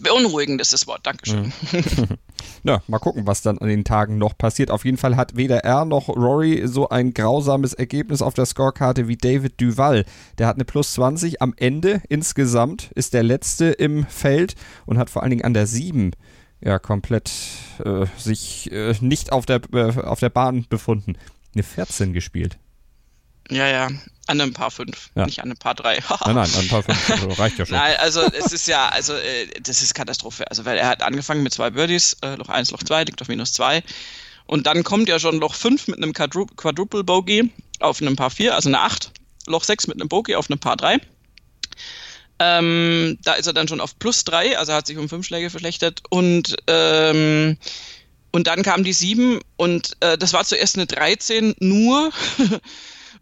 beunruhigend 0.03 0.61
ist 0.61 0.73
das 0.73 0.87
Wort. 0.87 1.07
Dankeschön. 1.07 1.53
Mhm. 1.73 2.19
Ja, 2.65 2.81
mal 2.87 2.99
gucken, 2.99 3.27
was 3.27 3.43
dann 3.43 3.59
an 3.59 3.69
den 3.69 3.85
Tagen 3.85 4.19
noch 4.19 4.39
passiert. 4.39 4.71
Auf 4.71 4.85
jeden 4.85 4.97
Fall 4.97 5.17
hat 5.17 5.37
weder 5.37 5.65
er 5.65 5.85
noch 5.85 6.09
Rory 6.09 6.63
so 6.67 6.89
ein 6.89 7.13
grausames 7.13 7.73
Ergebnis 7.73 8.23
auf 8.23 8.35
der 8.35 8.47
Scorekarte 8.47 9.09
wie 9.09 9.17
David 9.17 9.61
Duval. 9.61 10.05
Der 10.39 10.47
hat 10.47 10.57
eine 10.57 10.65
Plus 10.65 10.93
20 10.95 11.43
am 11.43 11.55
Ende 11.57 12.03
insgesamt, 12.09 12.91
ist 12.95 13.15
der 13.15 13.25
letzte 13.25 13.67
im 13.67 14.07
Feld 14.07 14.55
und 14.87 14.99
hat 14.99 15.11
vor 15.11 15.23
allen 15.23 15.31
Dingen 15.31 15.45
an 15.45 15.55
der 15.55 15.67
7 15.67 16.13
ja 16.61 16.79
komplett 16.79 17.33
äh, 17.85 18.07
sich 18.17 18.71
äh, 18.71 18.95
nicht 19.01 19.33
auf 19.33 19.47
der, 19.47 19.61
äh, 19.73 20.01
auf 20.01 20.21
der 20.21 20.31
Bahn 20.31 20.67
befunden. 20.69 21.15
Eine 21.55 21.65
14 21.65 22.13
gespielt. 22.13 22.59
Ja, 23.51 23.67
ja, 23.69 23.89
an 24.27 24.41
einem 24.41 24.53
Paar 24.53 24.71
5, 24.71 25.11
ja. 25.15 25.27
nicht 25.27 25.41
an 25.41 25.47
einem 25.47 25.59
Paar 25.59 25.75
3. 25.75 25.99
nein, 26.27 26.35
nein, 26.35 26.37
an 26.37 26.55
einem 26.55 26.69
Paar 26.69 26.83
5 26.83 27.11
also 27.11 27.29
reicht 27.31 27.59
ja 27.59 27.67
schon. 27.67 27.77
Nein, 27.77 27.97
also 27.99 28.21
es 28.21 28.53
ist 28.53 28.69
ja, 28.69 28.89
also 28.89 29.15
äh, 29.15 29.47
das 29.61 29.83
ist 29.83 29.95
Katastrophe. 29.95 30.49
Also 30.49 30.65
weil 30.65 30.79
er 30.79 30.89
hat 30.89 31.03
angefangen 31.03 31.43
mit 31.43 31.53
zwei 31.53 31.71
Birdies, 31.71 32.17
äh, 32.23 32.37
Loch 32.37 32.49
1, 32.49 32.71
Loch 32.71 32.83
2, 32.83 33.05
liegt 33.05 33.21
auf 33.21 33.29
minus 33.29 33.53
2. 33.53 33.83
Und 34.47 34.67
dann 34.67 34.85
kommt 34.85 35.09
ja 35.09 35.19
schon 35.19 35.39
Loch 35.39 35.55
5 35.55 35.89
mit 35.89 35.99
einem 35.99 36.13
Quadru 36.13 36.47
Quadruple 36.47 37.05
Bogey 37.05 37.51
auf 37.81 38.01
einem 38.01 38.17
Paar 38.17 38.31
4, 38.31 38.55
also 38.55 38.69
eine 38.69 38.81
8. 38.81 39.11
Loch 39.47 39.65
6 39.65 39.89
mit 39.89 40.01
einem 40.01 40.09
Bogey 40.09 40.37
auf 40.37 40.51
einem 40.51 40.61
Paar 40.61 40.77
3. 40.77 41.01
Ähm, 42.39 43.19
da 43.25 43.35
ist 43.35 43.47
er 43.47 43.53
dann 43.53 43.69
schon 43.69 43.81
auf 43.81 43.99
plus 43.99 44.25
3, 44.25 44.59
also 44.59 44.73
hat 44.73 44.87
sich 44.87 44.99
um 44.99 45.09
5 45.09 45.27
Schläge 45.27 45.51
verschlechtert. 45.51 46.03
Und 46.11 46.57
ähm, 46.69 47.59
und 48.31 48.47
dann 48.47 48.63
kam 48.63 48.83
die 48.83 48.95
7 48.95 49.41
und 49.57 49.97
äh, 50.01 50.17
das 50.17 50.33
war 50.33 50.45
zuerst 50.45 50.77
eine 50.77 50.87
13 50.87 51.55
nur. 51.59 52.11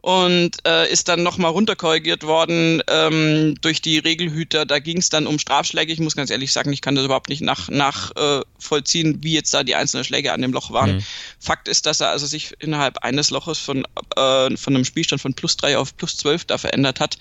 und 0.01 0.67
äh, 0.67 0.91
ist 0.91 1.09
dann 1.09 1.23
nochmal 1.23 1.51
runterkorrigiert 1.51 2.23
worden 2.23 2.83
ähm, 2.89 3.55
durch 3.61 3.83
die 3.83 3.99
Regelhüter. 3.99 4.65
Da 4.65 4.79
ging 4.79 4.99
es 4.99 5.11
dann 5.11 5.27
um 5.27 5.39
Strafschläge. 5.39 5.93
Ich 5.93 6.01
muss 6.01 6.17
ganz 6.17 6.31
ehrlich 6.31 6.53
sagen, 6.53 6.73
ich 6.73 6.81
kann 6.81 6.95
das 6.95 7.05
überhaupt 7.05 7.29
nicht 7.29 7.43
nach, 7.43 7.69
nach 7.69 8.11
äh, 8.17 8.41
vollziehen, 8.59 9.19
wie 9.23 9.35
jetzt 9.35 9.53
da 9.53 9.63
die 9.63 9.75
einzelnen 9.75 10.05
Schläge 10.05 10.33
an 10.33 10.43
dem 10.43 10.53
Loch 10.53 10.71
waren. 10.71 10.97
Mhm. 10.97 11.03
Fakt 11.39 11.69
ist, 11.69 11.87
dass 11.87 12.01
er 12.01 12.11
also 12.11 12.27
sich 12.27 12.55
innerhalb 12.61 12.99
eines 12.99 13.31
Loches 13.31 13.59
von, 13.59 13.85
äh, 14.17 14.57
von 14.57 14.75
einem 14.75 14.85
Spielstand 14.85 15.21
von 15.21 15.35
plus 15.35 15.57
drei 15.57 15.77
auf 15.77 15.97
plus 15.97 16.17
zwölf 16.17 16.45
da 16.45 16.57
verändert 16.57 17.01
hat 17.01 17.19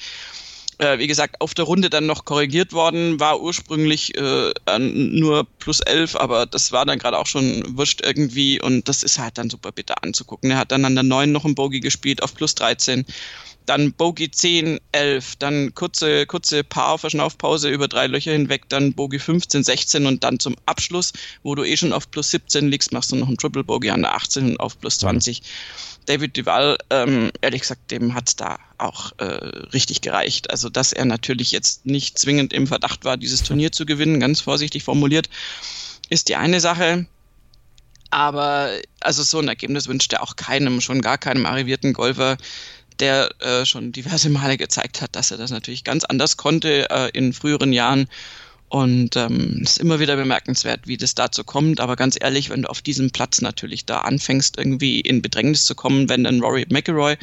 wie 0.80 1.08
gesagt, 1.08 1.42
auf 1.42 1.54
der 1.54 1.66
Runde 1.66 1.90
dann 1.90 2.06
noch 2.06 2.24
korrigiert 2.24 2.72
worden, 2.72 3.20
war 3.20 3.42
ursprünglich 3.42 4.18
äh, 4.18 4.52
nur 4.80 5.46
plus 5.60 5.82
11, 5.82 6.16
aber 6.16 6.46
das 6.46 6.72
war 6.72 6.86
dann 6.86 7.00
gerade 7.00 7.18
auch 7.18 7.28
schon 7.28 7.64
wurscht 7.78 8.02
irgendwie 8.02 8.62
und 8.62 8.88
das 8.88 9.04
ist 9.04 9.20
halt 9.20 9.38
dann 9.38 9.50
super 9.50 9.72
bitter 9.72 10.02
anzugucken. 10.04 10.52
Er 10.52 10.58
hat 10.58 10.72
dann 10.72 10.86
an 10.86 10.96
der 10.96 11.04
9 11.04 11.32
noch 11.32 11.46
ein 11.46 11.56
Bogey 11.56 11.82
gespielt 11.82 12.24
auf 12.24 12.34
plus 12.34 12.56
13 12.56 13.06
dann 13.70 13.94
Bogey 13.94 14.32
10, 14.32 14.80
11, 14.94 15.36
dann 15.36 15.76
kurze, 15.76 16.26
kurze 16.26 16.64
Paar 16.64 16.98
Verschnaufpause 16.98 17.70
über 17.70 17.88
drei 17.88 18.08
Löcher 18.08 18.32
hinweg, 18.32 18.64
dann 18.70 18.94
Bogey 18.94 19.20
15, 19.20 19.64
16 19.64 20.08
und 20.08 20.24
dann 20.24 20.40
zum 20.40 20.56
Abschluss, 20.66 21.14
wo 21.44 21.54
du 21.54 21.64
eh 21.64 21.78
schon 21.78 21.94
auf 21.94 22.10
plus 22.10 22.32
17 22.32 22.68
liegst, 22.68 22.92
machst 22.92 23.12
du 23.12 23.16
noch 23.16 23.28
einen 23.28 23.38
Triple 23.38 23.64
Bogey 23.64 23.92
an 23.92 24.02
der 24.02 24.16
18 24.16 24.52
und 24.52 24.60
auf 24.60 24.80
plus 24.80 24.98
20. 24.98 25.42
Mhm. 25.42 25.46
David 26.08 26.38
Duval, 26.38 26.78
ähm, 26.90 27.32
ehrlich 27.42 27.62
gesagt, 27.62 27.92
dem 27.92 28.16
hat 28.16 28.30
es 28.30 28.36
da 28.36 28.58
auch 28.82 29.12
äh, 29.18 29.24
richtig 29.24 30.02
gereicht. 30.02 30.52
Also, 30.52 30.70
dass 30.70 30.94
er 30.94 31.06
natürlich 31.06 31.52
jetzt 31.52 31.86
nicht 31.86 32.18
zwingend 32.18 32.54
im 32.54 32.68
Verdacht 32.68 33.06
war, 33.06 33.18
dieses 33.18 33.44
Turnier 33.44 33.72
zu 33.72 33.86
gewinnen, 33.86 34.20
ganz 34.20 34.42
vorsichtig 34.42 34.84
formuliert, 34.84 35.30
ist 36.10 36.30
die 36.30 36.36
eine 36.36 36.60
Sache. 36.60 37.06
Aber 38.12 38.72
also 39.02 39.22
so 39.22 39.40
ein 39.40 39.48
Ergebnis 39.48 39.88
wünscht 39.88 40.12
er 40.14 40.24
auch 40.24 40.36
keinem, 40.36 40.82
schon 40.82 41.02
gar 41.02 41.20
keinem 41.20 41.46
arrivierten 41.46 41.94
Golfer 41.94 42.38
der 43.00 43.30
äh, 43.40 43.66
schon 43.66 43.92
diverse 43.92 44.30
Male 44.30 44.58
gezeigt 44.58 45.02
hat, 45.02 45.16
dass 45.16 45.32
er 45.32 45.38
das 45.38 45.52
natürlich 45.52 45.84
ganz 45.84 46.04
anders 46.04 46.38
konnte 46.38 46.90
äh, 46.90 47.10
in 47.14 47.34
früheren 47.34 47.74
Jahren. 47.74 48.08
Und 48.68 49.16
ähm, 49.16 49.62
es 49.64 49.72
ist 49.72 49.78
immer 49.80 50.00
wieder 50.00 50.16
bemerkenswert, 50.16 50.82
wie 50.86 50.98
das 50.98 51.16
dazu 51.16 51.44
kommt. 51.44 51.80
Aber 51.80 51.96
ganz 51.96 52.18
ehrlich, 52.20 52.52
wenn 52.52 52.62
du 52.62 52.70
auf 52.70 52.84
diesem 52.84 53.10
Platz 53.10 53.42
natürlich 53.42 53.86
da 53.86 54.02
anfängst, 54.02 54.58
irgendwie 54.60 55.00
in 55.00 55.24
Bedrängnis 55.24 55.66
zu 55.66 55.74
kommen, 55.74 56.08
wenn 56.08 56.24
dann 56.24 56.42
Rory 56.42 56.68
McIlroy 56.70 57.18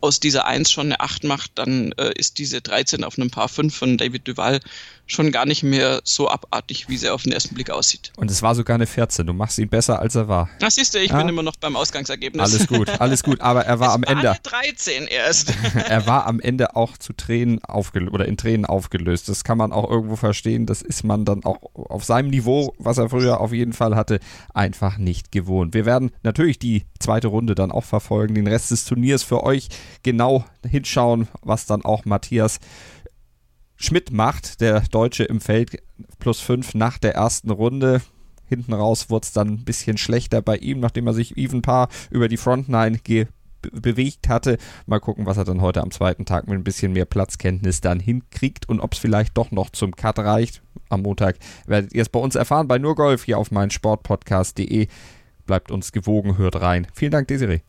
aus 0.00 0.20
dieser 0.20 0.46
1 0.46 0.70
schon 0.70 0.86
eine 0.86 1.00
8 1.00 1.24
macht, 1.24 1.52
dann 1.56 1.92
äh, 1.92 2.12
ist 2.16 2.38
diese 2.38 2.60
13 2.60 3.04
auf 3.04 3.18
einem 3.18 3.30
Paar 3.30 3.48
5 3.48 3.74
von 3.74 3.98
David 3.98 4.26
Duval 4.28 4.60
schon 5.08 5.32
gar 5.32 5.46
nicht 5.46 5.62
mehr 5.62 6.00
so 6.04 6.28
abartig, 6.28 6.88
wie 6.88 6.96
sie 6.96 7.08
auf 7.08 7.22
den 7.22 7.32
ersten 7.32 7.54
Blick 7.54 7.70
aussieht. 7.70 8.12
Und 8.16 8.30
es 8.30 8.42
war 8.42 8.54
sogar 8.54 8.74
eine 8.74 8.86
14. 8.86 9.26
Du 9.26 9.32
machst 9.32 9.58
ihn 9.58 9.68
besser, 9.68 9.98
als 9.98 10.14
er 10.14 10.28
war. 10.28 10.50
Das 10.60 10.74
siehst 10.74 10.94
du, 10.94 11.00
ich 11.00 11.10
ja? 11.10 11.18
bin 11.18 11.28
immer 11.28 11.42
noch 11.42 11.56
beim 11.56 11.76
Ausgangsergebnis. 11.76 12.42
Alles 12.42 12.66
gut, 12.66 12.88
alles 13.00 13.22
gut. 13.22 13.40
Aber 13.40 13.64
er 13.64 13.80
war 13.80 13.88
es 13.88 13.94
am 13.94 14.02
war 14.02 14.10
Ende. 14.10 14.30
Eine 14.30 14.40
13 14.42 15.06
erst. 15.06 15.54
er 15.88 16.06
war 16.06 16.26
am 16.26 16.40
Ende 16.40 16.76
auch 16.76 16.98
zu 16.98 17.14
Tränen 17.14 17.64
aufgelöst 17.64 18.12
oder 18.12 18.26
in 18.26 18.36
Tränen 18.36 18.66
aufgelöst. 18.66 19.28
Das 19.28 19.44
kann 19.44 19.58
man 19.58 19.72
auch 19.72 19.90
irgendwo 19.90 20.16
verstehen. 20.16 20.66
Das 20.66 20.82
ist 20.82 21.04
man 21.04 21.24
dann 21.24 21.44
auch 21.44 21.58
auf 21.74 22.04
seinem 22.04 22.28
Niveau, 22.28 22.74
was 22.78 22.98
er 22.98 23.08
früher 23.08 23.40
auf 23.40 23.52
jeden 23.52 23.72
Fall 23.72 23.96
hatte, 23.96 24.20
einfach 24.52 24.98
nicht 24.98 25.32
gewohnt. 25.32 25.72
Wir 25.72 25.86
werden 25.86 26.10
natürlich 26.22 26.58
die 26.58 26.84
zweite 27.00 27.28
Runde 27.28 27.54
dann 27.54 27.72
auch 27.72 27.84
verfolgen, 27.84 28.34
den 28.34 28.46
Rest 28.46 28.70
des 28.70 28.84
Turniers 28.84 29.22
für 29.22 29.42
euch 29.42 29.68
genau 30.08 30.44
hinschauen, 30.66 31.28
was 31.42 31.66
dann 31.66 31.84
auch 31.84 32.06
Matthias 32.06 32.60
Schmidt 33.76 34.10
macht, 34.10 34.62
der 34.62 34.80
Deutsche 34.80 35.24
im 35.24 35.40
Feld 35.42 35.82
plus 36.18 36.40
5 36.40 36.74
nach 36.74 36.96
der 36.96 37.14
ersten 37.14 37.50
Runde. 37.50 38.00
Hinten 38.46 38.72
raus 38.72 39.10
wurde 39.10 39.24
es 39.24 39.32
dann 39.32 39.48
ein 39.48 39.64
bisschen 39.64 39.98
schlechter 39.98 40.40
bei 40.40 40.56
ihm, 40.56 40.80
nachdem 40.80 41.06
er 41.06 41.12
sich 41.12 41.36
even 41.36 41.60
paar 41.60 41.88
über 42.10 42.28
die 42.28 42.38
Frontline 42.38 42.98
bewegt 43.60 44.28
hatte. 44.28 44.56
Mal 44.86 45.00
gucken, 45.00 45.26
was 45.26 45.36
er 45.36 45.44
dann 45.44 45.60
heute 45.60 45.82
am 45.82 45.90
zweiten 45.90 46.24
Tag 46.24 46.48
mit 46.48 46.58
ein 46.58 46.64
bisschen 46.64 46.94
mehr 46.94 47.04
Platzkenntnis 47.04 47.82
dann 47.82 48.00
hinkriegt 48.00 48.66
und 48.66 48.80
ob 48.80 48.94
es 48.94 48.98
vielleicht 48.98 49.36
doch 49.36 49.50
noch 49.50 49.68
zum 49.70 49.94
Cut 49.94 50.18
reicht. 50.18 50.62
Am 50.88 51.02
Montag 51.02 51.36
werdet 51.66 51.92
ihr 51.92 52.00
es 52.00 52.08
bei 52.08 52.18
uns 52.18 52.34
erfahren 52.34 52.66
bei 52.66 52.78
Nurgolf 52.78 53.24
hier 53.24 53.36
auf 53.36 53.50
meinsportpodcast.de. 53.50 54.88
Bleibt 55.44 55.70
uns 55.70 55.92
gewogen, 55.92 56.38
hört 56.38 56.60
rein. 56.60 56.86
Vielen 56.94 57.12
Dank, 57.12 57.28
Desiree. 57.28 57.60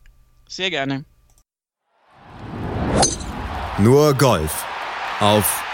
Sehr 0.48 0.70
gerne. 0.70 1.04
Nur 3.82 4.12
Golf 4.12 4.66
auf 5.20 5.64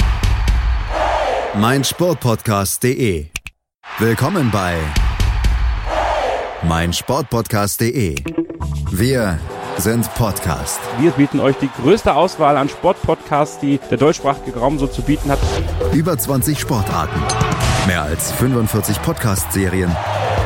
meinsportpodcast.de. 1.57 3.27
Willkommen 3.99 4.53
bei 4.53 4.77
meinsportpodcast.de. 6.62 8.14
Wir 8.92 9.40
sind 9.79 10.14
Podcast. 10.14 10.79
Wir 11.01 11.11
bieten 11.11 11.40
euch 11.40 11.57
die 11.57 11.69
größte 11.83 12.14
Auswahl 12.14 12.57
an 12.57 12.69
Sportpodcasts, 12.69 13.59
die 13.59 13.81
der 13.90 13.99
deutschsprachige 13.99 14.57
Raum 14.57 14.79
so 14.79 14.87
zu 14.87 15.03
bieten 15.03 15.29
hat. 15.29 15.40
Über 15.92 16.16
20 16.16 16.61
Sportarten, 16.61 17.21
mehr 17.88 18.03
als 18.03 18.31
45 18.31 19.03
Podcast-Serien, 19.03 19.90